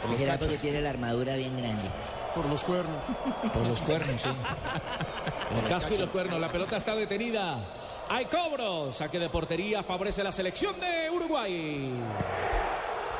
[0.00, 0.48] Por los será cachos.
[0.48, 1.82] porque tiene la armadura bien grande.
[2.34, 3.04] Por los cuernos.
[3.52, 4.30] Por los cuernos, sí.
[5.62, 6.40] El casco y los cuernos.
[6.40, 7.58] La pelota está detenida.
[8.08, 8.94] Hay cobro.
[8.94, 9.82] Saque de portería.
[9.82, 11.92] Favorece la selección de Uruguay.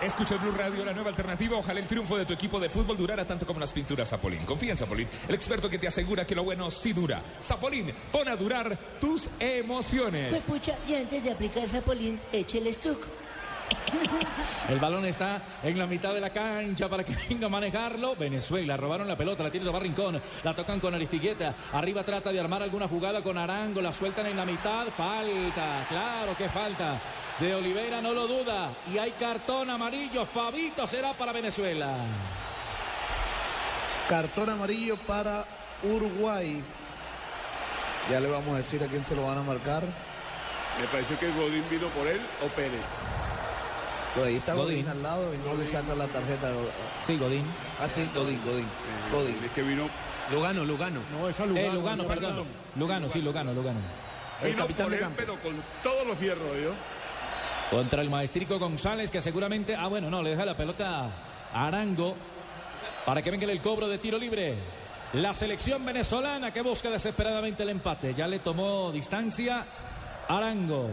[0.05, 1.57] Escucha Blue Radio, la nueva alternativa.
[1.57, 4.45] Ojalá el triunfo de tu equipo de fútbol durara tanto como las pinturas Zapolín.
[4.45, 7.21] Confía en Zapolín, el experto que te asegura que lo bueno sí dura.
[7.41, 10.31] Zapolín, pon a durar tus emociones.
[10.31, 12.99] Pues pucha, y antes de aplicar Zapolín, eche el stuck.
[14.69, 18.17] El balón está en la mitad de la cancha para que venga a manejarlo.
[18.17, 21.55] Venezuela, robaron la pelota, la tiene Tomás Rincón, la tocan con Aristigueta.
[21.73, 24.89] Arriba trata de armar alguna jugada con Arango, la sueltan en la mitad.
[24.97, 27.01] Falta, claro que falta.
[27.39, 28.71] De Oliveira no lo duda.
[28.93, 30.27] Y hay cartón amarillo.
[30.27, 31.89] Fabito será para Venezuela.
[34.09, 35.45] Cartón amarillo para
[35.83, 36.63] Uruguay.
[38.11, 39.83] Ya le vamos a decir a quién se lo van a marcar.
[40.81, 43.19] Me pareció que Godín vino por él o Pérez.
[44.15, 44.89] Pues ahí está Godín, Godín.
[44.89, 46.51] al lado y no le saca la tarjeta.
[47.05, 47.45] Sí, Godín.
[47.81, 48.67] Ah, sí, Godín, Godín.
[49.11, 49.39] Godín.
[49.45, 49.89] Es que vino,
[50.31, 51.01] Lugano, Lugano.
[51.11, 51.73] No, esa Eh, Lugano.
[51.75, 52.09] Lugano, Lugano.
[52.21, 52.47] perdón.
[52.77, 53.81] Lugano, sí, Lugano, Lugano.
[54.43, 55.17] El vino capitán por de campo.
[55.19, 56.73] pero con todos los fierros, ¿yo?
[57.73, 59.75] Contra el maestrico González, que seguramente.
[59.75, 61.09] Ah, bueno, no, le deja la pelota
[61.55, 62.15] a Arango
[63.07, 64.57] para que venga el cobro de tiro libre.
[65.15, 68.13] La selección venezolana que busca desesperadamente el empate.
[68.13, 69.65] Ya le tomó distancia
[70.29, 70.91] Arango.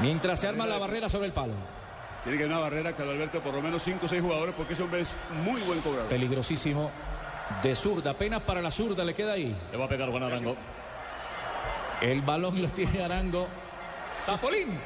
[0.00, 1.54] Mientras se arma la barrera sobre el palo.
[2.22, 4.74] Tiene que haber una barrera, Carlos Alberto, por lo menos 5 o 6 jugadores, porque
[4.74, 6.10] ese hombre es muy buen cobrador.
[6.10, 6.90] Peligrosísimo.
[7.62, 9.56] De zurda, apenas para la zurda le queda ahí.
[9.72, 10.54] Le va a pegar Juan Arango.
[12.02, 13.48] El balón lo tiene Arango.
[14.24, 14.78] Zapolín.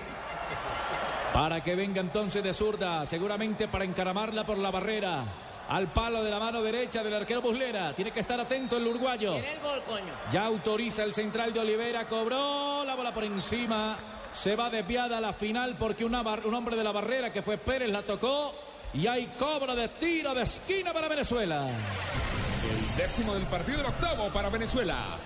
[1.32, 5.24] Para que venga entonces de zurda, seguramente para encaramarla por la barrera.
[5.68, 7.94] Al palo de la mano derecha del arquero Buslera.
[7.96, 9.32] Tiene que estar atento el uruguayo.
[9.32, 10.12] Tiene el gol, coño.
[10.30, 12.06] Ya autoriza el central de Olivera.
[12.06, 13.96] Cobró la bola por encima.
[14.32, 17.42] Se va desviada a la final porque una bar- un hombre de la barrera que
[17.42, 18.54] fue Pérez la tocó.
[18.92, 21.66] Y hay cobro de tiro de esquina para Venezuela.
[21.66, 25.16] El décimo del partido, el octavo para Venezuela.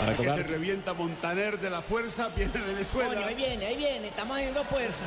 [0.00, 0.36] Para que tocar.
[0.38, 3.14] se revienta Montaner de la fuerza, viene Venezuela.
[3.14, 4.08] Coño, ahí viene, ahí viene.
[4.08, 5.04] Estamos haciendo fuerza.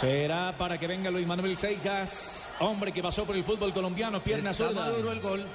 [0.00, 4.50] Será para que venga Luis Manuel Seijas, hombre que pasó por el fútbol colombiano, pierna
[4.52, 4.86] Está zurda.
[5.12, 5.46] el gol.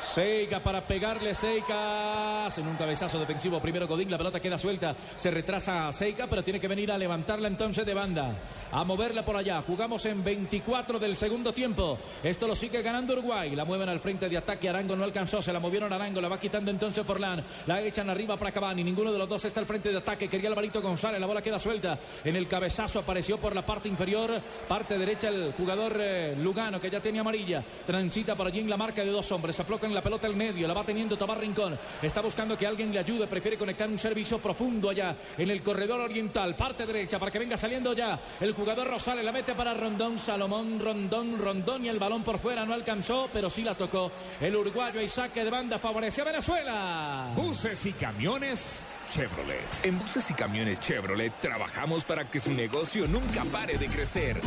[0.00, 2.48] Seica para pegarle Seica.
[2.56, 3.60] En un cabezazo defensivo.
[3.60, 4.94] Primero Godín la pelota queda suelta.
[5.16, 8.32] Se retrasa Seica pero tiene que venir a levantarla entonces de banda.
[8.72, 9.62] A moverla por allá.
[9.62, 11.98] Jugamos en 24 del segundo tiempo.
[12.22, 13.54] Esto lo sigue ganando Uruguay.
[13.54, 14.68] La mueven al frente de ataque.
[14.68, 15.42] Arango no alcanzó.
[15.42, 16.20] Se la movieron Arango.
[16.20, 17.44] La va quitando entonces Forlán.
[17.66, 18.82] La echan arriba para Cavani.
[18.82, 20.28] Ninguno de los dos está al frente de ataque.
[20.28, 21.20] Quería Alvarito González.
[21.20, 21.98] La bola queda suelta.
[22.24, 24.30] En el cabezazo apareció por la parte inferior.
[24.66, 27.62] Parte derecha el jugador eh, Lugano que ya tiene amarilla.
[27.86, 29.56] Transita por allí en la marca de dos hombres
[29.94, 33.26] la pelota al medio la va teniendo Tomás Rincón está buscando que alguien le ayude
[33.26, 37.56] prefiere conectar un servicio profundo allá en el corredor oriental parte derecha para que venga
[37.56, 42.22] saliendo ya el jugador Rosales la mete para Rondón Salomón Rondón Rondón y el balón
[42.22, 46.22] por fuera no alcanzó pero sí la tocó el uruguayo y saque de banda favorece
[46.22, 49.84] a Venezuela Buses y camiones Chevrolet.
[49.84, 54.40] En buses y camiones Chevrolet trabajamos para que su negocio nunca pare de crecer.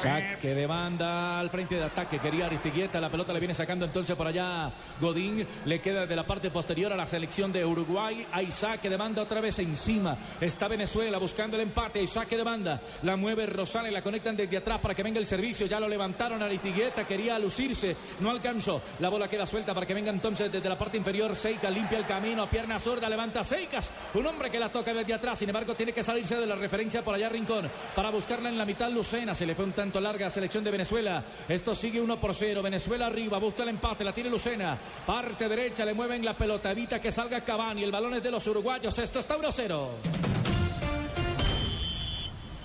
[0.00, 2.18] Saque de banda al frente de ataque.
[2.18, 2.98] Quería Aristigueta.
[3.02, 5.46] La pelota le viene sacando entonces por allá Godín.
[5.66, 8.26] Le queda de la parte posterior a la selección de Uruguay.
[8.32, 10.16] Hay saque de banda otra vez encima.
[10.40, 11.98] Está Venezuela buscando el empate.
[11.98, 12.80] Hay saque de banda.
[13.02, 13.92] La mueve Rosales.
[13.92, 15.66] La conectan desde atrás para que venga el servicio.
[15.66, 17.06] Ya lo levantaron Aristigueta.
[17.06, 17.94] Quería lucirse.
[18.20, 18.80] No alcanzó.
[19.00, 21.36] La bola queda suelta para que venga entonces desde la parte inferior.
[21.36, 22.48] Seica limpia el camino.
[22.48, 23.06] Pierna zurda.
[23.06, 23.92] Levanta Seicas.
[24.14, 25.38] Un hombre que la toca desde atrás.
[25.38, 27.70] Sin embargo, tiene que salirse de la referencia por allá Rincón.
[27.94, 29.34] Para buscarla en la mitad Lucena.
[29.34, 31.24] Se le fue un tanto larga selección de Venezuela.
[31.48, 32.62] Esto sigue 1 por 0.
[32.62, 33.38] Venezuela arriba.
[33.38, 34.04] Busca el empate.
[34.04, 34.76] La tiene Lucena.
[35.06, 35.86] Parte derecha.
[35.86, 36.70] Le mueven la pelota.
[36.70, 37.82] Evita que salga Cavani.
[37.82, 38.98] El balón es de los uruguayos.
[38.98, 39.90] Esto está 1 0.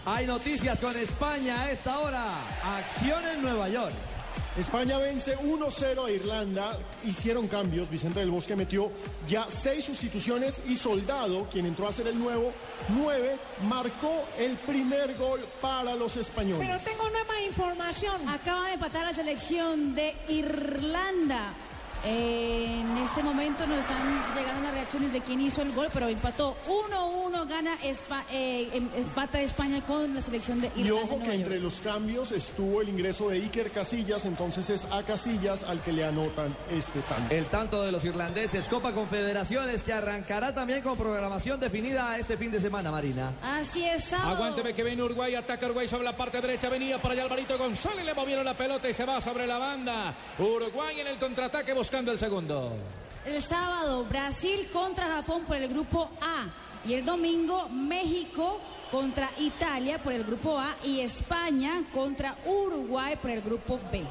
[0.07, 2.41] Hay noticias con España a esta hora.
[2.63, 4.14] Acción en Nueva York.
[4.57, 6.77] España vence 1-0 a Irlanda.
[7.03, 7.89] Hicieron cambios.
[7.89, 8.89] Vicente del Bosque metió
[9.27, 12.53] ya seis sustituciones y Soldado, quien entró a ser el nuevo
[12.89, 13.35] 9,
[13.67, 16.65] marcó el primer gol para los españoles.
[16.65, 18.29] Pero tengo nueva información.
[18.29, 21.53] Acaba de empatar la selección de Irlanda.
[22.07, 26.55] En este momento nos están llegando las reacciones de quién hizo el gol, pero empató
[26.67, 31.01] 1-1, gana Espa- eh, em- empata España con la selección de Y Irlanda.
[31.03, 35.01] ojo de que entre los cambios estuvo el ingreso de Iker Casillas, entonces es a
[35.03, 37.33] Casillas al que le anotan este tanto.
[37.33, 42.51] El tanto de los irlandeses, Copa Confederaciones, que arrancará también con programación definida este fin
[42.51, 43.31] de semana, Marina.
[43.41, 44.35] Así es, sábado.
[44.35, 48.05] Aguánteme que viene Uruguay, ataca Uruguay sobre la parte derecha, venía para allá Alvarito González,
[48.05, 50.13] le movieron la pelota y se va sobre la banda.
[50.37, 52.73] Uruguay en el contraataque buscando el segundo.
[53.25, 56.45] El sábado, Brasil contra Japón por el grupo A.
[56.85, 58.59] Y el domingo, México
[58.91, 60.75] contra Italia por el grupo A.
[60.83, 64.03] Y España contra Uruguay por el grupo B.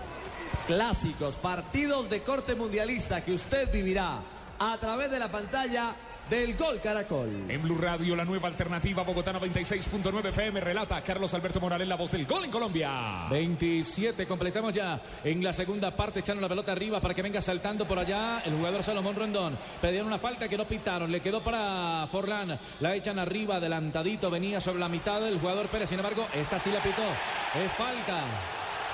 [0.66, 4.20] Clásicos, partidos de corte mundialista que usted vivirá
[4.58, 5.94] a través de la pantalla
[6.28, 7.44] del Gol Caracol.
[7.48, 12.10] En Blue Radio, la nueva alternativa Bogotá 96.9 FM relata Carlos Alberto Morales, la voz
[12.12, 13.26] del gol en Colombia.
[13.30, 17.87] 27, completamos ya en la segunda parte, echando la pelota arriba para que venga saltando
[17.87, 19.58] por allá el jugador Salomón Rondón.
[19.80, 24.60] Pedieron una falta que no pitaron, le quedó para Forlán, la echan arriba, adelantadito, venía
[24.60, 28.24] sobre la mitad el jugador Pérez, sin embargo, esta sí la pitó, es falta.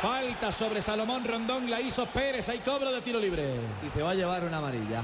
[0.00, 3.54] Falta sobre Salomón Rondón, la hizo Pérez, hay cobro de tiro libre.
[3.86, 5.02] Y se va a llevar una amarilla.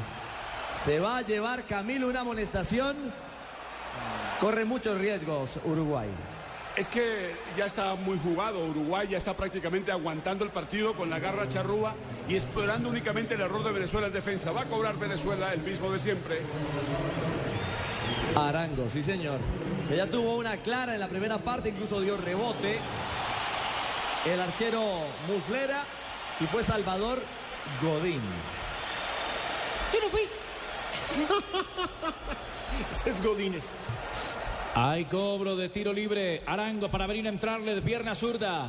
[0.87, 2.95] Se va a llevar Camilo una amonestación.
[4.41, 6.09] Corre muchos riesgos Uruguay.
[6.77, 11.19] Es que ya está muy jugado, Uruguay ya está prácticamente aguantando el partido con la
[11.19, 11.97] garra charrúa
[12.29, 14.53] y esperando únicamente el error de Venezuela en defensa.
[14.53, 16.39] Va a cobrar Venezuela el mismo de siempre.
[18.37, 19.41] Arango, sí señor.
[19.91, 22.79] Ella tuvo una clara en la primera parte, incluso dio rebote.
[24.25, 25.83] El arquero Muslera
[26.39, 27.21] y fue Salvador
[27.83, 28.23] Godín.
[29.93, 30.36] Yo no fui.
[32.93, 33.73] Ese es Godínez.
[34.75, 36.43] Hay cobro de tiro libre.
[36.47, 38.69] Arango para venir a entrarle de pierna zurda.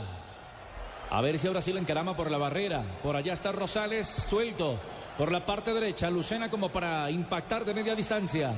[1.09, 2.83] A ver si ahora sí la encarama por la barrera.
[3.03, 4.77] Por allá está Rosales suelto.
[5.17, 8.53] Por la parte derecha, Lucena como para impactar de media distancia.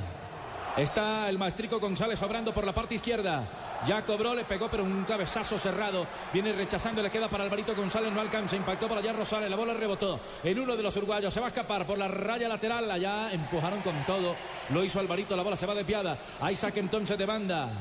[0.77, 3.43] Está el maestrico González sobrando por la parte izquierda.
[3.85, 6.07] Ya cobró, le pegó, pero un cabezazo cerrado.
[6.31, 8.55] Viene rechazando, le queda para Alvarito González, no alcanza.
[8.55, 11.33] Impactó por allá Rosales, la bola rebotó en uno de los uruguayos.
[11.33, 12.89] Se va a escapar por la raya lateral.
[12.89, 14.35] Allá empujaron con todo.
[14.69, 16.17] Lo hizo Alvarito, la bola se va desviada.
[16.39, 17.69] Hay saque entonces de banda.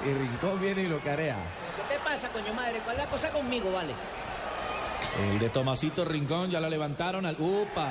[0.00, 1.34] Y Rincón viene y lo carea.
[1.88, 2.78] ¿Qué te pasa, coño madre?
[2.84, 3.92] ¿Cuál es la cosa conmigo, vale?
[5.32, 7.90] El de Tomasito Rincón ya la levantaron al upa.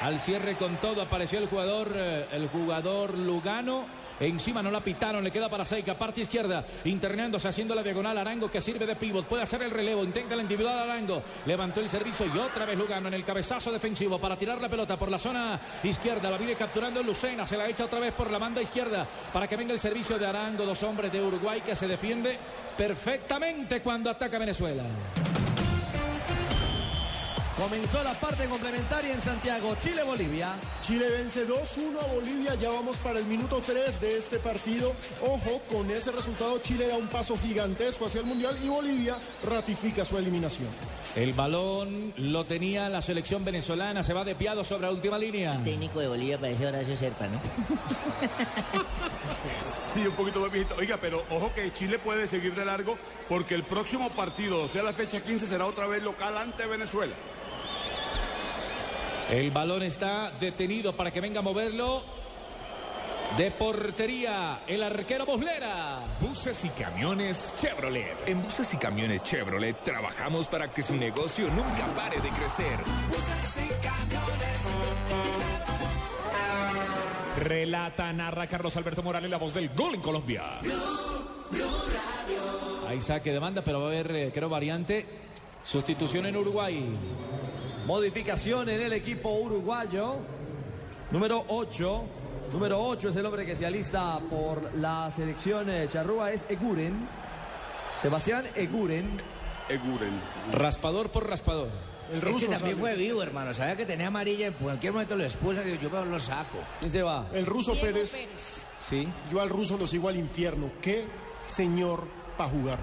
[0.00, 3.86] Al cierre con todo apareció el jugador eh, el jugador Lugano.
[4.20, 8.48] Encima no la pitaron, le queda para Seika, parte izquierda, internándose, haciendo la diagonal Arango
[8.48, 12.26] que sirve de pivot, puede hacer el relevo, intenta la individual Arango, levantó el servicio
[12.32, 15.58] y otra vez Lugano en el cabezazo defensivo para tirar la pelota por la zona
[15.82, 19.48] izquierda, la viene capturando Lucena, se la echa otra vez por la banda izquierda para
[19.48, 22.38] que venga el servicio de Arango, dos hombres de Uruguay que se defiende
[22.76, 24.84] perfectamente cuando ataca Venezuela.
[27.56, 30.54] Comenzó la parte complementaria en Santiago, Chile-Bolivia.
[30.82, 34.92] Chile vence 2-1 a Bolivia, ya vamos para el minuto 3 de este partido.
[35.22, 39.16] Ojo, con ese resultado Chile da un paso gigantesco hacia el Mundial y Bolivia
[39.48, 40.68] ratifica su eliminación.
[41.14, 45.54] El balón lo tenía la selección venezolana, se va desviado sobre la última línea.
[45.54, 47.40] El técnico de Bolivia parece Horacio Serpa, ¿no?
[49.94, 50.74] Sí, un poquito más viejito.
[50.76, 54.82] Oiga, pero ojo que Chile puede seguir de largo porque el próximo partido, o sea,
[54.82, 57.14] la fecha 15, será otra vez local ante Venezuela.
[59.30, 62.04] El balón está detenido para que venga a moverlo.
[63.38, 66.18] De portería, el arquero Buslera.
[66.20, 68.28] Buses y camiones Chevrolet.
[68.28, 72.78] En buses y camiones Chevrolet trabajamos para que su negocio nunca pare de crecer.
[77.40, 80.60] Relata, narra Carlos Alberto Morales la voz del gol en Colombia.
[82.88, 85.06] Hay saque de banda, pero va a haber, eh, creo, variante.
[85.64, 86.84] Sustitución en Uruguay.
[87.86, 90.16] Modificación en el equipo uruguayo.
[91.10, 92.04] Número 8.
[92.52, 96.32] Número 8 es el hombre que se alista por la selección eh, charrúa.
[96.32, 97.06] Es Eguren.
[97.98, 99.20] Sebastián Eguren.
[99.68, 100.18] Eguren.
[100.52, 101.68] Raspador por raspador.
[102.10, 103.52] este también fue vivo, hermano.
[103.52, 104.46] Sabía que tenía amarilla.
[104.46, 105.64] En cualquier momento lo expulsan.
[105.64, 106.58] Digo, yo mejor lo saco.
[106.80, 107.26] ¿Quién se va?
[107.34, 108.12] El ruso Diego Pérez.
[108.12, 108.62] Pérez.
[108.80, 109.06] Sí.
[109.30, 110.70] Yo al ruso lo sigo al infierno.
[110.80, 111.04] Qué
[111.46, 112.04] señor
[112.38, 112.78] para jugar.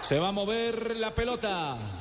[0.00, 1.99] Se va a mover la pelota.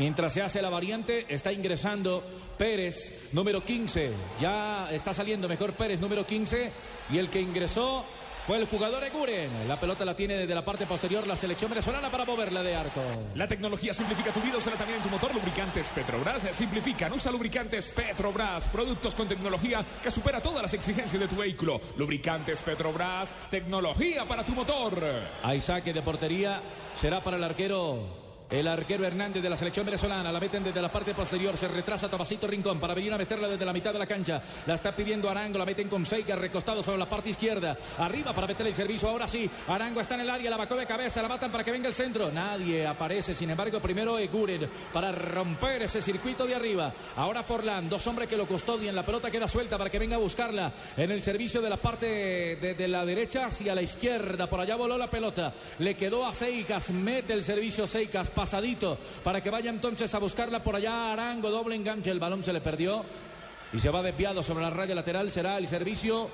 [0.00, 2.24] Mientras se hace la variante, está ingresando
[2.56, 4.10] Pérez, número 15.
[4.40, 6.72] Ya está saliendo mejor Pérez, número 15.
[7.12, 8.06] Y el que ingresó
[8.46, 9.68] fue el jugador Eguren.
[9.68, 13.02] La pelota la tiene desde la parte posterior la selección venezolana para moverla de arco.
[13.34, 15.34] La tecnología simplifica tu vida, úsala también en tu motor.
[15.34, 17.12] Lubricantes Petrobras simplifican.
[17.12, 21.78] Usa lubricantes Petrobras, productos con tecnología que supera todas las exigencias de tu vehículo.
[21.98, 25.04] Lubricantes Petrobras, tecnología para tu motor.
[25.42, 26.62] Hay saque de portería.
[26.94, 28.29] Será para el arquero.
[28.50, 32.08] El arquero Hernández de la selección venezolana la meten desde la parte posterior, se retrasa
[32.08, 34.42] Tomasito Rincón para venir a meterla desde la mitad de la cancha.
[34.66, 37.76] La está pidiendo Arango, la meten con Seika recostado sobre la parte izquierda.
[37.98, 39.48] Arriba para meter el servicio, ahora sí.
[39.68, 41.94] Arango está en el área, la bajó de cabeza, la matan para que venga el
[41.94, 42.32] centro.
[42.32, 46.92] Nadie aparece, sin embargo, primero Eguren para romper ese circuito de arriba.
[47.18, 50.20] Ahora Forlán, dos hombres que lo custodian, la pelota queda suelta para que venga a
[50.20, 54.48] buscarla en el servicio de la parte de la derecha hacia la izquierda.
[54.48, 59.42] Por allá voló la pelota, le quedó a Seicas, mete el servicio Seicas pasadito para
[59.42, 63.04] que vaya entonces a buscarla por allá Arango, doble enganche, el balón se le perdió
[63.70, 66.30] y se va desviado sobre la raya lateral, será el servicio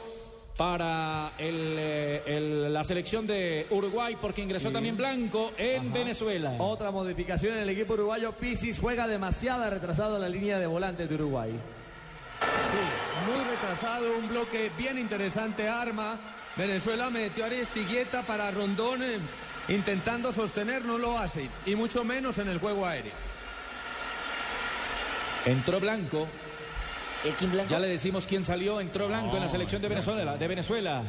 [0.57, 6.55] para el, eh, el- la selección de Uruguay porque ingresó también Blanco en Venezuela.
[6.59, 8.33] Otra modificación en el equipo uruguayo.
[8.33, 11.51] Pisis juega demasiada retrasado la línea de volantes de Uruguay.
[11.51, 16.19] Sí, muy retrasado, un bloque bien interesante, arma.
[16.57, 19.19] Venezuela metió a Aristigueta para Rondón, eh,
[19.69, 23.13] intentando sostener, no lo hace, y mucho menos en el juego aéreo.
[25.45, 26.27] Entró Blanco.
[27.25, 27.71] ¿El Kim Blanco?
[27.71, 31.03] Ya le decimos quién salió, entró Blanco en la selección de Venezuela, de Venezuela.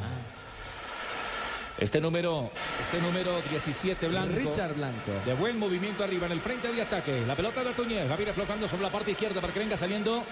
[1.80, 4.34] Este número, este número 17 Blanco.
[4.34, 5.12] Richard Blanco.
[5.24, 7.22] De buen movimiento arriba en el frente de ataque.
[7.24, 9.76] La pelota de Tuñez va a ir aflojando sobre la parte izquierda para que venga
[9.76, 10.24] saliendo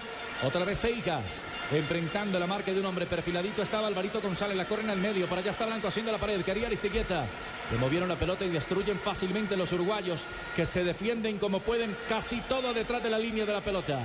[0.43, 1.45] otra vez Seicas.
[1.71, 4.57] Enfrentando la marca de un hombre perfiladito estaba Alvarito González.
[4.57, 5.25] La corren al medio.
[5.27, 6.41] Para allá está Blanco haciendo la pared.
[6.41, 7.25] Quería Aristeguieta.
[7.71, 12.41] Le movieron la pelota y destruyen fácilmente los uruguayos que se defienden como pueden casi
[12.41, 14.01] todo detrás de la línea de la pelota.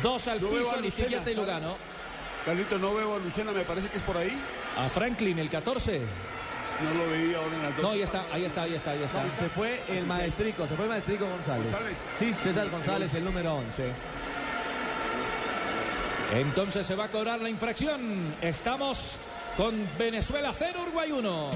[0.00, 1.76] Dos al piso, Aristeguieta y Lugano.
[2.46, 4.32] Carlito, no veo a Lucena, me parece que es por ahí.
[4.76, 6.02] A Franklin, el 14.
[6.82, 7.82] No lo veía ahora en las dos.
[7.82, 9.30] No, ahí está, ahí está, ahí está, ahí está.
[9.30, 11.70] Se fue el maestrico, se fue el maestrico González.
[11.70, 12.14] González.
[12.18, 13.92] Sí, César González, el número 11.
[16.34, 18.34] Entonces se va a cobrar la infracción.
[18.40, 19.18] Estamos
[19.56, 21.50] con Venezuela 0, Uruguay 1.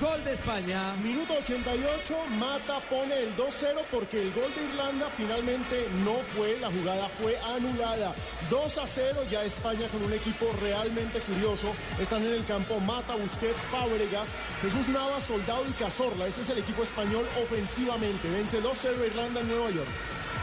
[0.00, 0.94] Gol de España.
[1.02, 6.70] Minuto 88, Mata pone el 2-0 porque el gol de Irlanda finalmente no fue, la
[6.70, 8.12] jugada fue anulada.
[8.50, 11.74] 2 a 0, ya España con un equipo realmente curioso.
[11.98, 16.26] Están en el campo Mata, Busquets, Fábregas, Jesús Navas, Soldado y Cazorla.
[16.26, 18.28] Ese es el equipo español ofensivamente.
[18.28, 19.88] Vence 2-0 Irlanda en Nueva York.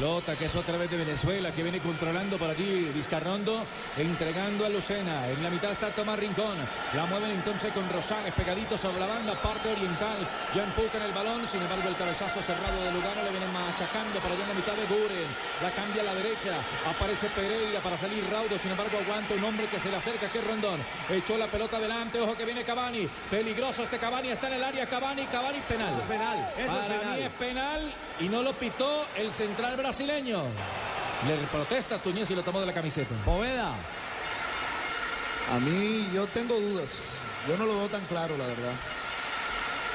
[0.00, 3.66] Pelota que es otra vez de Venezuela que viene controlando por allí Vizcarrondo
[3.98, 5.28] entregando a Lucena.
[5.28, 6.56] En la mitad está Tomás Rincón.
[6.96, 10.16] La mueven entonces con Rosales pegadito sobre la banda, parte oriental.
[10.54, 11.46] Ya empujan el balón.
[11.46, 14.72] Sin embargo, el cabezazo cerrado de Lugano le vienen machacando para allá en la mitad
[14.72, 15.28] de Guren.
[15.60, 16.56] La cambia a la derecha.
[16.88, 18.56] Aparece Pereira para salir Raudo.
[18.56, 20.80] Sin embargo, aguanta un hombre que se le acerca, que es Rondón.
[21.10, 22.18] Echó la pelota adelante.
[22.22, 23.06] Ojo que viene Cavani.
[23.30, 24.30] Peligroso este Cavani.
[24.30, 25.26] Está en el área Cavani.
[25.26, 25.92] Cavani penal.
[26.08, 26.38] penal.
[26.56, 27.18] Eso es para penal.
[27.18, 29.89] mí es penal y no lo pitó el central brasileño.
[31.26, 33.14] Le protesta a Tuñez y lo tomó de la camiseta.
[33.24, 33.74] Poveda.
[35.52, 36.90] A mí yo tengo dudas.
[37.48, 38.72] Yo no lo veo tan claro, la verdad.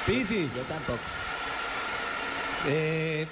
[0.06, 0.54] Pisis.
[0.54, 0.98] Yo tampoco.
[2.68, 3.26] Eh,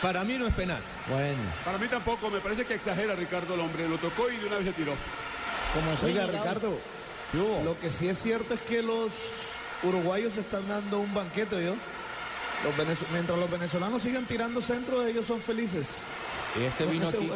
[0.00, 0.80] para mí no es penal.
[1.08, 1.42] Bueno.
[1.64, 3.88] Para mí tampoco, me parece que exagera Ricardo el hombre.
[3.88, 4.92] Lo tocó y de una vez se tiró.
[6.02, 6.78] Oiga, Ricardo,
[7.64, 9.12] lo que sí es cierto es que los
[9.82, 11.74] uruguayos están dando un banquete, ¿yo?
[12.64, 15.98] Los venez- mientras los venezolanos sigan tirando centros, ellos son felices.
[16.58, 17.30] Y este Con vino ese- aquí.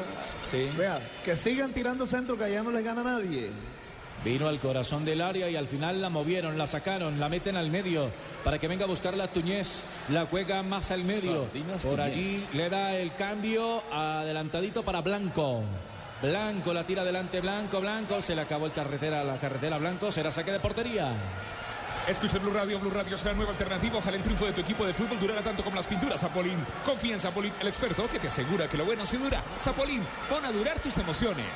[0.51, 0.69] Sí.
[0.77, 3.51] Vea, que sigan tirando centros, que allá no les gana nadie.
[4.25, 7.71] Vino al corazón del área y al final la movieron, la sacaron, la meten al
[7.71, 8.09] medio
[8.45, 9.83] para que venga a buscarla Tuñez.
[10.11, 11.45] La juega más al medio.
[11.47, 12.13] Sardinas Por Tuñez.
[12.13, 15.63] allí le da el cambio adelantadito para Blanco.
[16.23, 18.23] Blanco la tira adelante Blanco, Blanco.
[18.23, 20.13] Se le acabó el carretera, la carretera Blanco.
[20.13, 21.13] Será saque de portería.
[22.09, 23.99] Escucha Blue Radio, Blue Radio la nueva alternativa.
[23.99, 26.59] Ojalá el triunfo de tu equipo de fútbol durara tanto como las pinturas Zapolín.
[26.85, 29.43] Confía en Zapolín, el experto que te asegura que lo bueno sí dura.
[29.63, 31.47] Zapolín, pon a durar tus emociones.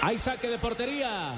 [0.00, 1.32] Hay saque de portería.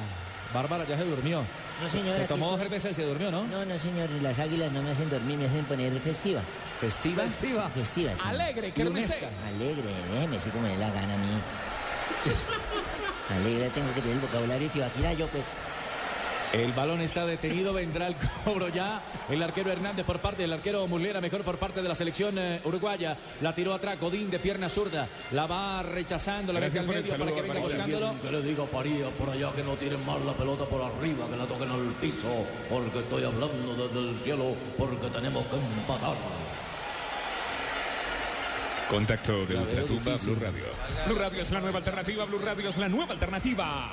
[0.54, 1.42] Bárbara ya se durmió.
[1.82, 2.60] No, señora, Se tomó estoy.
[2.68, 3.44] cerveza y se durmió, ¿no?
[3.44, 4.08] No, no, señor.
[4.22, 6.42] Las águilas no me hacen dormir, me hacen poner festiva.
[6.80, 7.24] ¿Festiva?
[7.24, 7.68] Festiva.
[7.70, 8.22] Festiva, sí.
[8.24, 8.72] Alegre.
[8.76, 9.16] Lunesca.
[9.48, 11.40] Alegre, déjeme así como me la gana a mí.
[13.34, 15.44] Alegre tengo que tener el vocabulario tibaquira yo, pues.
[16.52, 19.02] El balón está detenido, vendrá el cobro ya.
[19.28, 22.60] El arquero Hernández por parte del arquero Muslera, mejor por parte de la selección eh,
[22.64, 23.16] uruguaya.
[23.40, 25.06] La tiró atrás, Godín de pierna zurda.
[25.32, 28.14] La va rechazando, la mete Gracias al medio para saludo, que venga buscándolo.
[28.20, 31.26] Que le diga a Faría por allá que no tiren más la pelota por arriba,
[31.30, 36.16] que la toquen al piso, porque estoy hablando desde el cielo, porque tenemos que empatar.
[38.88, 40.16] Contacto de Ultratumba.
[40.16, 40.64] Blue Radio.
[41.06, 43.92] Blue Radio es la nueva alternativa, Blue Radio es la nueva alternativa.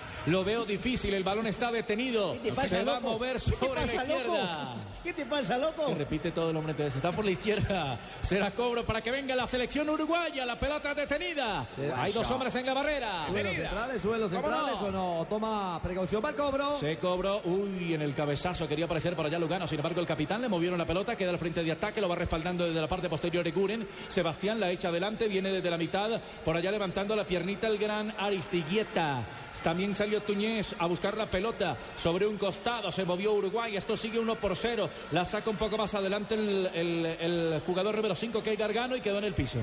[0.27, 2.33] Lo veo difícil, el balón está detenido.
[2.33, 4.03] ¿Qué te pasa, Se va a mover ¿Qué te sobre la loco?
[4.03, 4.75] izquierda.
[5.03, 5.87] ¿Qué te pasa, loco?
[5.87, 7.97] Se repite todo el hombre, entonces está por la izquierda.
[8.21, 10.45] Será cobro para que venga la selección uruguaya.
[10.45, 11.67] La pelota detenida.
[11.95, 13.25] Hay dos hombres en la barrera.
[13.27, 14.87] Suelos centrales, suelos ¿Cómo centrales no?
[14.87, 15.25] o no.
[15.27, 16.77] Toma precaución para el cobro.
[16.77, 19.67] Se cobró, uy, en el cabezazo quería aparecer por allá Lugano.
[19.67, 22.15] Sin embargo, el capitán le movieron la pelota, queda al frente de ataque, lo va
[22.15, 23.87] respaldando desde la parte posterior de Guren.
[24.07, 26.11] Sebastián la echa adelante, viene desde la mitad,
[26.45, 29.23] por allá levantando la piernita el gran Aristiguieta.
[29.63, 34.17] También salió Tuñez a buscar la pelota sobre un costado, se movió Uruguay, esto sigue
[34.19, 34.89] 1 por 0.
[35.11, 38.95] La saca un poco más adelante el, el- el jugador número 5 que es Gargano
[38.95, 39.59] y quedó en el piso.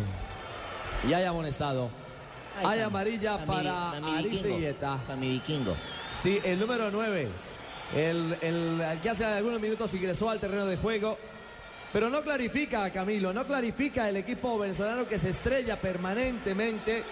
[1.09, 1.91] Y hay amonestado.
[2.59, 4.39] Ay, Hay amarilla para pa' mi vikingo.
[4.39, 4.97] Aristigueta.
[5.07, 5.75] Para mi vikingo.
[6.13, 7.29] Sí, el número 9.
[7.97, 11.19] El, el- el que hace algunos minutos ingresó al terreno de juego.
[11.93, 17.03] Pero no clarifica, Camilo, no clarifica el equipo venezolano que se estrella permanentemente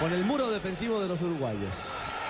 [0.00, 1.74] con el muro defensivo de los uruguayos.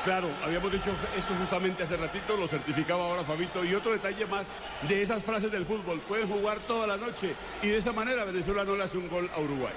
[0.05, 3.65] Claro, habíamos dicho esto justamente hace ratito, lo certificaba ahora Fabito.
[3.65, 4.51] Y otro detalle más
[4.89, 8.65] de esas frases del fútbol, pueden jugar toda la noche y de esa manera Venezuela
[8.65, 9.73] no le hace un gol a Uruguay.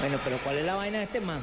[0.00, 1.40] Bueno, pero ¿cuál es la vaina de este man?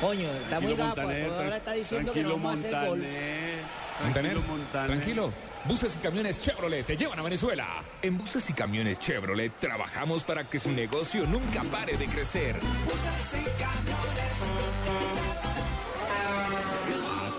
[0.00, 1.00] Coño, está muy Tranquilo, gafo.
[1.02, 2.98] Montaner, Ahora está diciendo que no tranquilo, vamos a hacer gol.
[2.98, 3.64] Montaner,
[4.02, 4.86] Montaner, tranquilo, Montaner.
[4.88, 5.32] tranquilo.
[5.66, 7.66] Buses y camiones Chevrolet te llevan a Venezuela.
[8.02, 12.56] En Buses y camiones Chevrolet trabajamos para que su negocio nunca pare de crecer.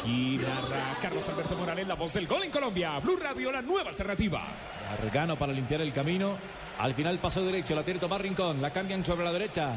[0.06, 3.00] Aquí narra Carlos Alberto Morales, la voz del gol en Colombia.
[3.00, 4.46] Blue Radio, la nueva alternativa.
[5.02, 6.38] Gargano para limpiar el camino.
[6.78, 8.62] Al final pasó derecho, la tiene Tomás Rincón.
[8.62, 9.72] La cambian sobre la derecha.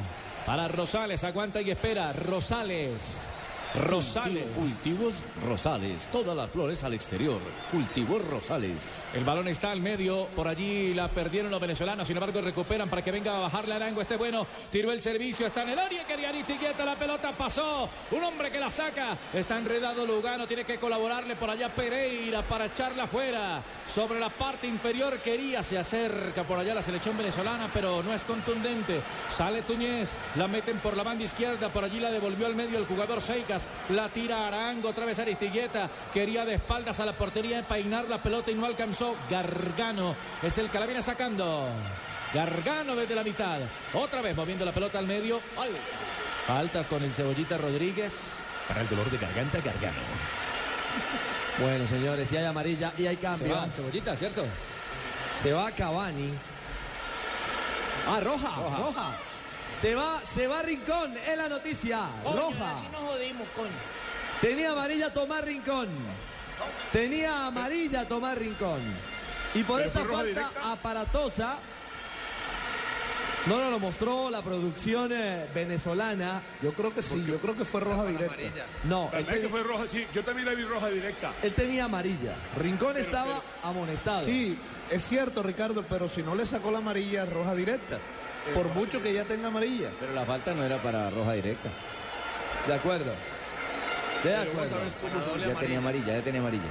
[0.44, 2.12] Para Rosales, aguanta y espera.
[2.12, 3.30] Rosales.
[3.74, 4.44] Rosales.
[4.54, 6.06] Cultivos Rosales.
[6.10, 7.40] Todas las flores al exterior.
[7.70, 8.90] Cultivos Rosales.
[9.14, 13.02] El balón está al medio, por allí la perdieron los venezolanos, sin embargo recuperan para
[13.02, 16.32] que venga a bajarle Arango, este bueno, tiró el servicio, está en el área, quería
[16.84, 21.50] la pelota pasó, un hombre que la saca, está enredado Lugano, tiene que colaborarle por
[21.50, 26.82] allá Pereira para echarla afuera, sobre la parte inferior quería, se acerca por allá la
[26.82, 29.00] selección venezolana, pero no es contundente,
[29.30, 32.86] sale Tuñez, la meten por la banda izquierda, por allí la devolvió al medio el
[32.86, 33.20] jugador
[33.90, 38.50] La tira Arango, otra vez Aristigueta, quería de espaldas a la portería empainar la pelota
[38.50, 41.68] y no alcanzó Gargano, es el que la viene sacando.
[42.34, 43.58] Gargano desde la mitad.
[43.94, 45.40] Otra vez moviendo la pelota al medio.
[46.46, 48.34] Falta con el cebollita Rodríguez.
[48.68, 49.98] Para el dolor de garganta, Gargano.
[51.60, 53.56] Bueno, señores, y hay amarilla y hay Se cambio.
[53.56, 54.44] va, cebollita, ¿cierto?
[55.42, 56.30] Se va Cavani.
[58.08, 59.10] Ah, roja, roja.
[59.80, 62.00] Se va, se va Rincón, es la noticia.
[62.24, 62.72] roja.
[62.72, 63.70] Así nos jodimos, coño.
[64.40, 65.88] Tenía amarilla Tomás Rincón.
[66.92, 68.80] Tenía amarilla Tomás Rincón.
[69.54, 70.72] Y por ¿Pero esa fue roja falta directa?
[70.72, 71.56] aparatosa.
[73.46, 76.42] No nos lo mostró la producción eh, venezolana.
[76.60, 78.36] Yo creo que sí, yo creo que fue roja directa.
[78.84, 79.86] No, él, ¿Verdad que fue roja?
[79.86, 81.32] Sí, yo también la vi roja directa.
[81.42, 82.34] él tenía amarilla.
[82.58, 84.24] Rincón estaba amonestado.
[84.24, 84.58] Sí,
[84.90, 87.98] es cierto, Ricardo, pero si no le sacó la amarilla, roja directa.
[88.54, 89.90] Por mucho que ya tenga amarilla.
[90.00, 91.68] Pero la falta no era para roja directa.
[92.66, 93.12] De acuerdo.
[94.24, 94.76] De acuerdo.
[95.00, 96.64] cómo Ya tenía amarilla, ya tenía amarilla.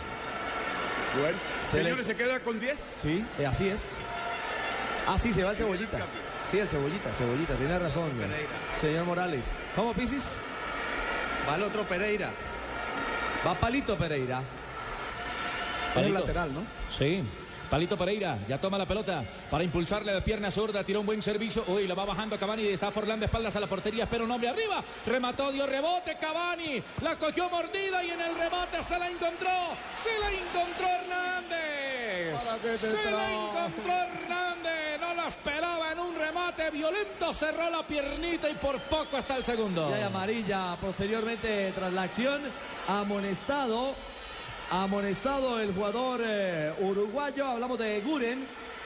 [1.20, 2.80] Bueno, Se le- señores, se queda con 10.
[2.80, 3.80] Sí, eh, así es.
[5.08, 5.98] Ah, sí, se va el cebollita.
[6.50, 8.12] Sí, el cebollita, cebollita, tiene razón.
[8.80, 9.46] Señor Morales.
[9.76, 10.24] ¿Cómo, Pisis?
[11.50, 12.30] Va el otro Pereira.
[13.46, 14.42] Va Palito Pereira.
[15.92, 16.20] Es el Palito.
[16.20, 16.64] lateral, ¿no?
[16.96, 17.24] Sí.
[17.70, 21.66] Palito Pereira ya toma la pelota para impulsarle de pierna zurda, tiró un buen servicio.
[21.68, 24.32] Uy, la va bajando Cavani y está Forlán de espaldas a la portería, espera un
[24.32, 24.84] hombre arriba.
[25.06, 29.50] Remató, dio rebote Cavani, la cogió mordida y en el rebote se la encontró.
[30.02, 32.42] Se la encontró Hernández.
[32.80, 35.02] Se la encontró Hernández.
[35.02, 39.44] No la esperaba en un remate violento, cerró la piernita y por poco hasta el
[39.44, 39.90] segundo.
[39.90, 42.42] Y hay amarilla posteriormente tras la acción.
[42.88, 43.94] Amonestado.
[44.70, 47.48] Amonestado el jugador eh, uruguayo.
[47.48, 48.46] Hablamos de Guren,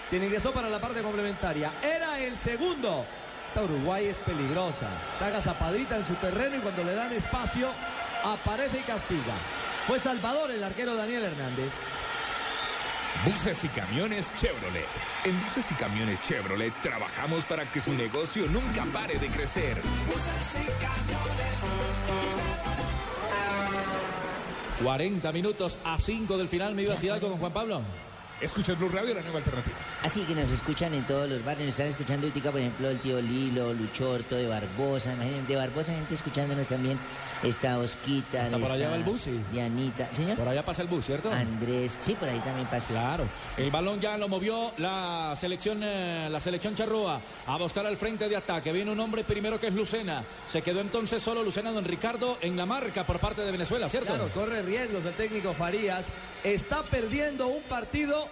[0.09, 1.71] quien ingresó para la parte complementaria.
[1.81, 3.05] Era el segundo.
[3.47, 4.87] Esta Uruguay es peligrosa.
[5.13, 7.69] Está agazapadita en su terreno y cuando le dan espacio,
[8.23, 9.33] aparece y castiga.
[9.87, 11.73] Fue Salvador el arquero Daniel Hernández.
[13.25, 14.87] Buses y camiones Chevrolet.
[15.25, 19.81] En Buses y camiones Chevrolet trabajamos para que su negocio nunca pare de crecer.
[24.83, 26.75] 40 minutos a 5 del final.
[26.75, 27.81] Decir algo con Juan Pablo.
[28.41, 29.77] Escucha el Blue Radio, la nueva alternativa.
[30.03, 31.67] Así que nos escuchan en todos los barrios.
[31.67, 35.13] Nos están escuchando ahorita, por ejemplo, el tío Lilo, Luchorto, de Barbosa.
[35.13, 36.97] Imagínense, de Barbosa, gente escuchándonos también.
[37.43, 38.45] Está Osquita.
[38.45, 39.39] Hasta por allá va el bus, sí.
[39.51, 40.09] Dianita.
[40.13, 40.37] ¿Señor?
[40.37, 41.31] Por allá pasa el bus, ¿cierto?
[41.31, 41.97] Andrés.
[41.99, 42.87] Sí, por ahí también pasa.
[42.89, 43.25] Claro.
[43.57, 48.29] El balón ya lo movió la selección, eh, la selección charrúa a buscar al frente
[48.29, 48.71] de ataque.
[48.71, 50.23] Viene un hombre primero que es Lucena.
[50.47, 54.13] Se quedó entonces solo Lucena Don Ricardo en la marca por parte de Venezuela, ¿cierto?
[54.13, 56.05] Claro, corre riesgos el técnico Farías.
[56.43, 58.27] Está perdiendo un partido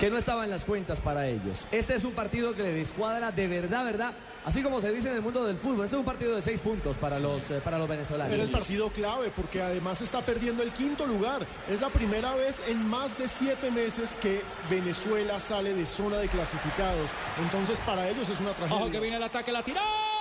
[0.00, 1.66] que no estaba en las cuentas para ellos.
[1.70, 4.14] Este es un partido que le descuadra de verdad, verdad.
[4.46, 6.62] Así como se dice en el mundo del fútbol, este es un partido de seis
[6.62, 8.32] puntos para, los, eh, para los venezolanos.
[8.32, 11.46] Era el partido clave porque además está perdiendo el quinto lugar.
[11.68, 14.40] Es la primera vez en más de siete meses que
[14.70, 17.10] Venezuela sale de zona de clasificados.
[17.38, 18.82] Entonces para ellos es una tragedia.
[18.82, 20.19] Ojo que viene el ataque, la el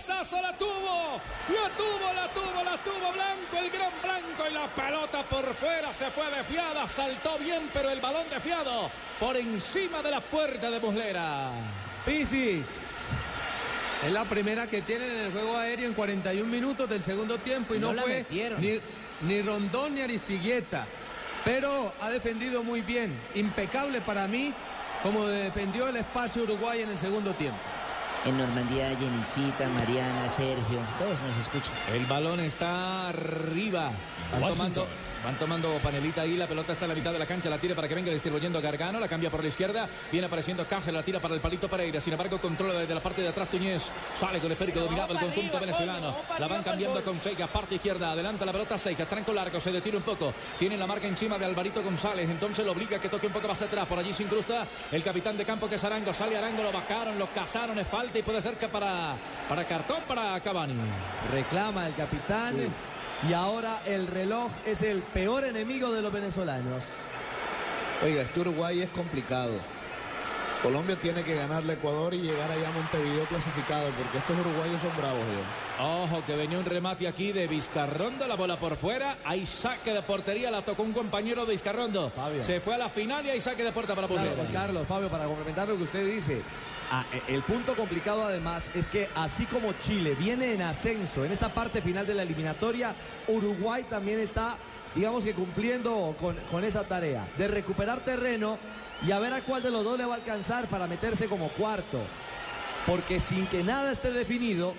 [0.00, 4.68] cabezazo, la tuvo, la tuvo, la tuvo, la tuvo Blanco, el gran Blanco y la
[4.68, 10.10] pelota por fuera se fue desviada, saltó bien, pero el balón desviado por encima de
[10.10, 11.50] la puerta de Muslera.
[12.04, 12.66] Pisis.
[14.04, 17.74] Es la primera que tienen en el juego aéreo en 41 minutos del segundo tiempo
[17.74, 18.80] y No no, la fue ni,
[19.22, 20.86] ni Rondón ni Aristigueta.
[21.44, 23.14] Pero ha defendido muy bien.
[23.34, 24.54] Impecable para mí
[25.02, 27.58] como defendió el espacio Uruguay en el segundo tiempo.
[28.26, 30.78] En Normandía, Jenicita, Mariana, Sergio.
[30.98, 31.72] Todos nos escuchan.
[31.94, 33.92] El balón está arriba.
[34.30, 34.86] Tomando,
[35.24, 36.36] van tomando panelita ahí.
[36.36, 37.50] La pelota está en la mitad de la cancha.
[37.50, 39.00] La tira para que venga distribuyendo Gargano.
[39.00, 39.88] La cambia por la izquierda.
[40.10, 40.94] Viene apareciendo Cáceres.
[40.94, 42.00] La tira para el palito Pereira.
[42.00, 43.90] Sin embargo, controla desde la parte de atrás Tuñez.
[44.14, 46.16] Sale con el esférico dominado el conjunto arriba, venezolano.
[46.38, 47.46] La van cambiando con Seika.
[47.46, 48.12] Parte izquierda.
[48.12, 49.06] Adelanta la pelota Seika.
[49.06, 49.60] Tranco largo.
[49.60, 50.32] Se detira un poco.
[50.58, 52.28] Tiene la marca encima de Alvarito González.
[52.28, 53.86] Entonces lo obliga a que toque un poco más atrás.
[53.86, 56.12] Por allí se incrusta el capitán de campo que es Arango.
[56.12, 56.62] Sale Arango.
[56.62, 57.18] Lo bajaron.
[57.18, 57.78] Lo cazaron.
[57.78, 59.16] Es falta y puede ser que para,
[59.48, 60.74] para cartón para Cavani.
[61.32, 62.89] Reclama el capitán.
[63.28, 66.84] Y ahora el reloj es el peor enemigo de los venezolanos.
[68.02, 69.52] Oiga, este Uruguay es complicado.
[70.62, 74.80] Colombia tiene que ganarle a Ecuador y llegar allá a Montevideo clasificado, porque estos uruguayos
[74.80, 75.84] son bravos, yo.
[75.84, 80.02] Ojo que venía un remate aquí de Vizcarrondo, la bola por fuera, hay saque de
[80.02, 82.12] portería, la tocó un compañero de Vizcarrondo.
[82.40, 84.42] Se fue a la final y hay saque de puerta para Claro, Muslera.
[84.42, 86.42] Juan Carlos, Fabio, para complementar lo que usted dice.
[86.90, 91.32] Ah, eh, el punto complicado además es que así como Chile viene en ascenso en
[91.32, 92.94] esta parte final de la eliminatoria,
[93.28, 94.56] Uruguay también está,
[94.94, 98.58] digamos que cumpliendo con, con esa tarea de recuperar terreno
[99.06, 101.48] y a ver a cuál de los dos le va a alcanzar para meterse como
[101.48, 102.00] cuarto.
[102.86, 104.74] Porque sin que nada esté definido,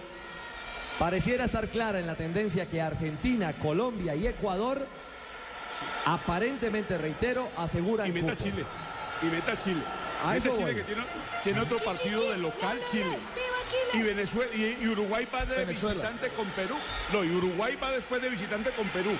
[0.99, 4.86] pareciera estar clara en la tendencia que Argentina, Colombia y Ecuador
[6.05, 8.43] aparentemente, reitero, aseguran Y meta cupo.
[8.43, 8.66] Chile.
[9.22, 9.82] Y meta Chile.
[10.36, 10.76] Eso Chile voy.
[10.76, 11.03] que tiene,
[11.43, 13.17] tiene otro partido de local Chile.
[13.93, 15.95] Y Venezuela y, y Uruguay va de Venezuela.
[15.95, 16.76] visitante con Perú.
[17.11, 19.11] No, y Uruguay va después de visitante con Perú.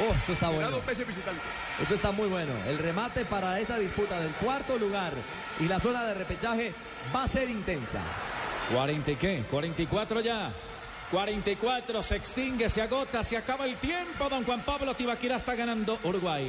[0.00, 0.82] Oh, esto está Será bueno.
[0.86, 1.40] visitante.
[1.82, 2.52] Esto está muy bueno.
[2.68, 5.12] El remate para esa disputa del cuarto lugar
[5.58, 6.72] y la zona de repechaje
[7.14, 7.98] va a ser intensa.
[8.72, 9.44] 40 y qué?
[9.50, 10.52] 44 ya.
[11.10, 14.28] 44, se extingue, se agota, se acaba el tiempo.
[14.28, 16.46] Don Juan Pablo Tibaquira está ganando Uruguay.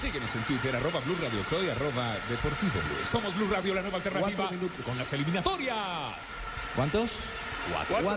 [0.00, 2.72] Síguenos en Twitter, arroba Blue Radio Co y arroba Deportivo.
[3.10, 4.50] Somos Blue Radio, la nueva alternativa
[4.84, 5.76] con las eliminatorias.
[6.74, 7.10] ¿Cuántos?
[7.70, 8.12] Cuatro.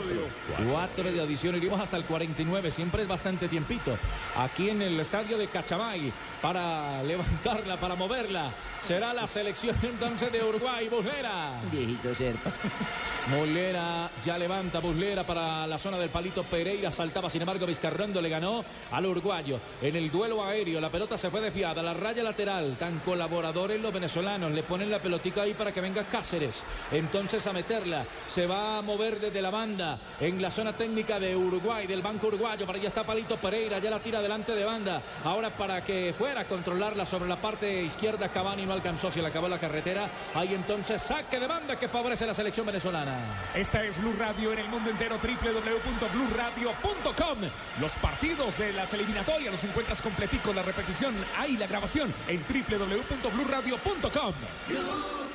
[0.72, 1.12] Cuatro.
[1.12, 3.98] de adición, iríamos hasta el 49, siempre es bastante tiempito.
[4.38, 10.44] Aquí en el estadio de Cachamay, para levantarla, para moverla, será la selección entonces de
[10.44, 11.60] Uruguay, Buslera.
[11.72, 12.52] Viejito serpa.
[13.28, 16.92] Muslera ya levanta Muslera para la zona del palito Pereira.
[16.92, 19.60] Saltaba, sin embargo, Vizcarrondo le ganó al uruguayo.
[19.82, 21.82] En el duelo aéreo, la pelota se fue desviada.
[21.82, 24.52] La raya lateral, tan colaboradores los venezolanos.
[24.52, 26.64] Le ponen la pelotica ahí para que venga Cáceres.
[26.92, 28.06] Entonces a meterla.
[28.28, 32.28] Se va a mover desde la banda en la zona técnica de Uruguay, del banco
[32.28, 32.66] uruguayo.
[32.66, 33.80] Para allá está Palito Pereira.
[33.80, 35.02] Ya la tira delante de banda.
[35.24, 39.12] Ahora para que fuera a controlarla sobre la parte izquierda, Cavani no alcanzó.
[39.12, 40.10] Se le acabó la carretera.
[40.34, 43.16] Ahí entonces saque de banda que favorece la selección venezolana.
[43.54, 47.38] Esta es Blue Radio en el mundo entero, www.bluradio.com.
[47.82, 55.35] Los partidos de las eliminatorias los encuentras completicos, la repetición, ahí la grabación en www.bluradio.com.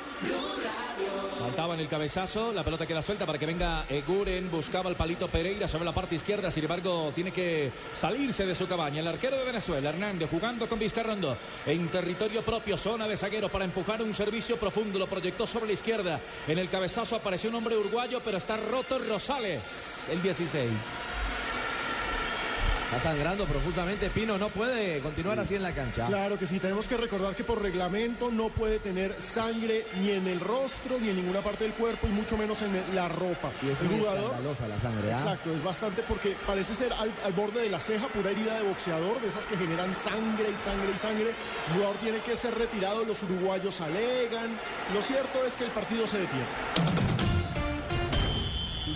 [1.40, 5.26] Faltaba en el cabezazo, la pelota queda suelta para que venga Eguren, buscaba el palito
[5.28, 9.00] Pereira sobre la parte izquierda, sin embargo tiene que salirse de su cabaña.
[9.00, 13.64] El arquero de Venezuela, Hernández, jugando con Vizcarrondo en territorio propio, zona de zaguero para
[13.64, 16.20] empujar un servicio profundo, lo proyectó sobre la izquierda.
[16.46, 20.68] En el cabezazo apareció un hombre uruguayo, pero está roto Rosales, el 16.
[22.90, 24.10] Está sangrando profusamente.
[24.10, 26.06] Pino no puede continuar así en la cancha.
[26.06, 30.26] Claro que sí, tenemos que recordar que por reglamento no puede tener sangre ni en
[30.26, 33.52] el rostro ni en ninguna parte del cuerpo y mucho menos en la ropa.
[33.62, 35.12] Y es el jugador la sangre.
[35.12, 35.16] ¿ah?
[35.16, 38.62] Exacto, es bastante porque parece ser al, al borde de la ceja, pura herida de
[38.62, 41.30] boxeador, de esas que generan sangre y sangre y sangre.
[41.68, 44.50] El jugador tiene que ser retirado, los uruguayos alegan.
[44.92, 47.19] Lo cierto es que el partido se detiene.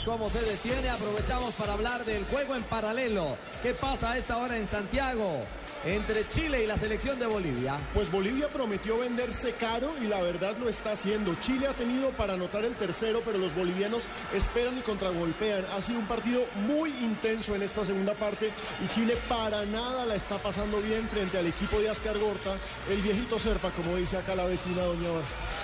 [0.05, 3.39] Y como se detiene, aprovechamos para hablar del juego en paralelo.
[3.63, 5.41] ¿Qué pasa a esta hora en Santiago
[5.85, 7.79] entre Chile y la selección de Bolivia?
[7.93, 11.35] Pues Bolivia prometió venderse caro y la verdad lo está haciendo.
[11.41, 14.03] Chile ha tenido para anotar el tercero, pero los bolivianos
[14.35, 15.65] esperan y contragolpean.
[15.77, 18.51] Ha sido un partido muy intenso en esta segunda parte
[18.85, 22.57] y Chile para nada la está pasando bien frente al equipo de Ascar Gorta,
[22.91, 25.09] el viejito Serpa, como dice acá la vecina doña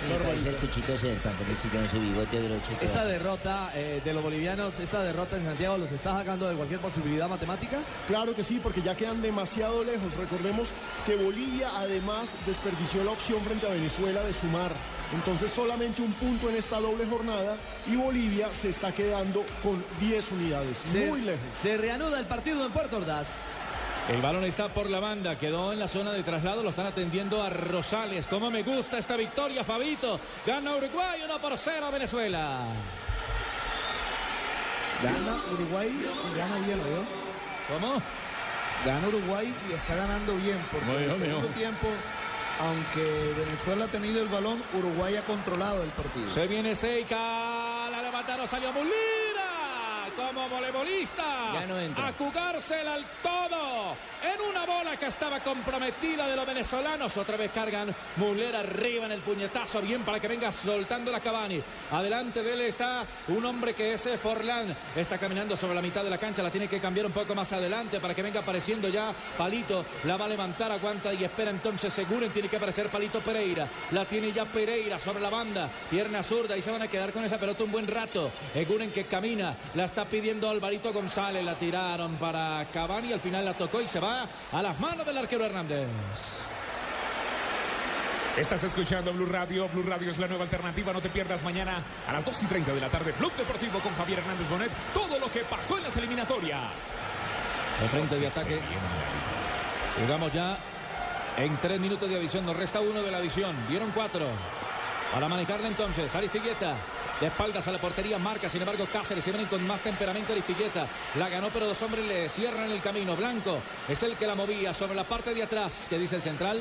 [0.09, 0.49] Barbarita.
[0.49, 2.71] el cuchito serpa, en su bigote broche.
[2.81, 6.79] Esta derrota eh, de los bolivianos, esta derrota en Santiago, ¿los está sacando de cualquier
[6.79, 7.77] posibilidad matemática?
[8.07, 10.10] Claro que sí, porque ya quedan demasiado lejos.
[10.17, 10.69] Recordemos
[11.05, 14.71] que Bolivia además desperdició la opción frente a Venezuela de sumar.
[15.13, 17.57] Entonces solamente un punto en esta doble jornada
[17.87, 20.77] y Bolivia se está quedando con 10 unidades.
[20.89, 21.41] Se- Muy lejos.
[21.61, 23.27] Se reanuda el partido en Puerto Ordaz.
[24.09, 27.41] El balón está por la banda, quedó en la zona de traslado, lo están atendiendo
[27.43, 28.25] a Rosales.
[28.27, 30.19] Como me gusta esta victoria, Fabito.
[30.45, 32.61] Gana Uruguay 1 por 0 a Venezuela.
[35.03, 37.75] Gana Uruguay y gana bien, ¿no?
[37.79, 38.01] ¿Cómo?
[38.85, 41.87] Gana Uruguay y está ganando bien, porque en el segundo tiempo,
[42.59, 46.29] aunque Venezuela ha tenido el balón, Uruguay ha controlado el partido.
[46.31, 49.70] Se viene Seika, la levantaron, salió Mulira
[50.15, 51.53] como voleibolista.
[51.53, 51.75] Ya no.
[52.01, 53.95] A jugársela al todo.
[54.21, 57.17] En una bola que estaba comprometida de los venezolanos.
[57.17, 59.81] Otra vez cargan Mulera arriba en el puñetazo.
[59.81, 61.61] Bien para que venga soltando la Cavani.
[61.91, 64.75] Adelante de él está un hombre que es Forlán.
[64.95, 66.43] Está caminando sobre la mitad de la cancha.
[66.43, 69.85] La tiene que cambiar un poco más adelante para que venga apareciendo ya Palito.
[70.05, 72.31] La va a levantar, aguanta y espera entonces Seguren.
[72.31, 73.67] Tiene que aparecer Palito Pereira.
[73.91, 75.69] La tiene ya Pereira sobre la banda.
[75.89, 78.31] Pierna zurda y se van a quedar con esa pelota un buen rato.
[78.53, 79.55] Eguren que camina.
[79.73, 81.43] La está pidiendo Alvarito González.
[81.43, 83.13] La tiraron para Cavani.
[83.13, 85.87] Al final la tocó y se va a las manos del arquero Hernández.
[88.37, 89.67] Estás escuchando Blue Radio.
[89.67, 90.93] Blue Radio es la nueva alternativa.
[90.93, 93.13] No te pierdas mañana a las 2 y 30 de la tarde.
[93.19, 94.71] Blue Deportivo con Javier Hernández Bonet.
[94.93, 96.61] Todo lo que pasó en las eliminatorias.
[97.81, 98.59] El frente de ataque.
[99.99, 100.57] Jugamos ya
[101.37, 102.45] en tres minutos de adición.
[102.45, 103.53] Nos resta uno de la adición.
[103.67, 104.25] Dieron cuatro.
[105.13, 106.15] Para manejarla entonces.
[106.15, 106.75] Aristigueta.
[107.21, 110.87] De espaldas a la portería marca, sin embargo Cáceres se vienen con más temperamento Aristigueta.
[111.19, 113.15] La ganó, pero dos hombres le cierran el camino.
[113.15, 115.85] Blanco es el que la movía sobre la parte de atrás.
[115.87, 116.59] ¿Qué dice el central?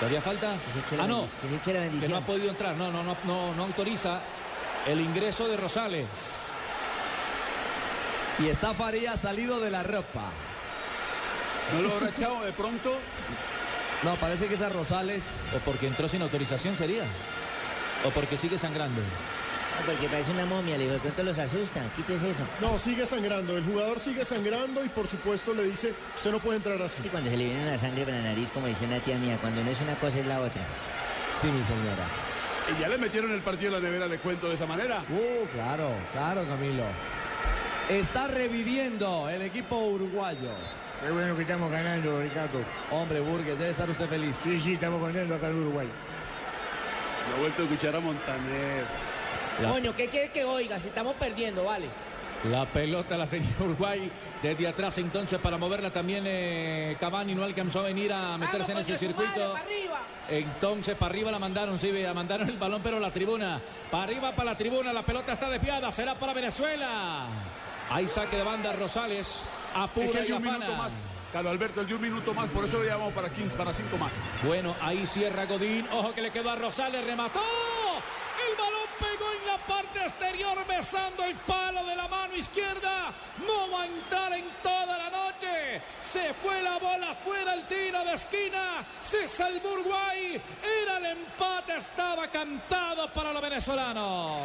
[0.00, 0.52] ¿Todavía falta?
[0.96, 1.28] la ah, no.
[1.42, 2.12] que se eche la Que bendición.
[2.12, 2.74] no ha podido entrar.
[2.74, 4.20] No, no, no, no, no autoriza
[4.86, 6.06] el ingreso de Rosales.
[8.38, 10.30] Y está Faría salido de la ropa.
[11.74, 12.98] ¿No lo habrá echado de pronto?
[14.04, 15.22] No, parece que esa Rosales.
[15.54, 17.04] O porque entró sin autorización sería.
[18.04, 19.00] O porque sigue sangrando.
[19.00, 21.88] No, porque parece una momia, le digo, de pronto los asustan.
[21.96, 22.44] Quítese eso.
[22.60, 23.56] No, sigue sangrando.
[23.56, 27.02] El jugador sigue sangrando y por supuesto le dice, usted no puede entrar así.
[27.02, 29.38] Sí, cuando se le viene la sangre para la nariz, como dice una tía mía,
[29.40, 30.62] cuando no es una cosa es la otra.
[31.40, 32.06] Sí, mi señora.
[32.72, 35.02] Y ya le metieron el partido a la nevera, le cuento de esa manera.
[35.10, 36.84] Uh, claro, claro, Camilo.
[37.90, 40.52] Está reviviendo el equipo uruguayo.
[41.04, 42.60] Qué bueno que estamos ganando, Ricardo.
[42.90, 44.34] Hombre, Burgues, debe estar usted feliz.
[44.42, 45.86] Sí, sí, estamos contentos acá en Uruguay.
[47.28, 48.84] Me ha vuelto a escuchar a Montaner.
[49.70, 50.80] Coño, ¿qué quiere que oiga?
[50.80, 51.86] Si estamos perdiendo, vale.
[52.50, 54.10] La pelota la tenía Uruguay
[54.42, 58.78] desde atrás entonces para moverla también eh, Cavani no alcanzó a venir a meterse en
[58.78, 59.54] ese circuito.
[60.28, 63.60] Entonces para arriba la mandaron, sí, la mandaron el balón pero la tribuna.
[63.90, 67.26] Para arriba para la tribuna, la pelota está desviada, será para Venezuela.
[67.90, 70.32] Hay saque de banda Rosales, Es que apura y
[71.34, 73.98] Carlos Alberto, el de un minuto más, por eso le llamamos para 15, para 5
[73.98, 74.22] más.
[74.44, 75.84] Bueno, ahí cierra Godín.
[75.90, 77.40] Ojo que le quedó a Rosales, remató.
[77.40, 80.23] El balón pegó en la parte exterior
[80.66, 83.12] besando el palo de la mano izquierda.
[83.46, 85.82] No va a entrar en toda la noche.
[86.00, 88.84] Se fue la bola fuera el tiro de esquina.
[89.02, 90.40] Se salvó Uruguay.
[90.82, 94.40] Era el empate, estaba cantado para los venezolanos.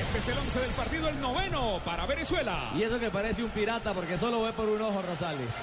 [0.00, 2.70] Este es el 11 del partido, el noveno para Venezuela.
[2.74, 5.54] Y eso que parece un pirata porque solo ve por un ojo Rosales.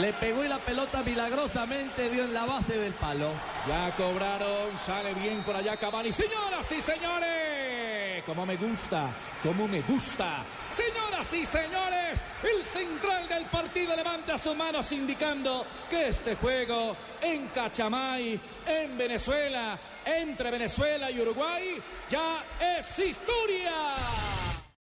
[0.00, 3.30] Le pegó y la pelota milagrosamente dio en la base del palo.
[3.66, 6.12] Ya cobraron, sale bien por allá Cavani.
[6.12, 9.08] Señoras y señores, como me gusta,
[9.42, 10.44] como me gusta.
[10.72, 17.48] Señoras y señores, el central del partido levanta sus manos indicando que este juego en
[17.48, 24.55] Cachamay, en Venezuela, entre Venezuela y Uruguay, ya es historia.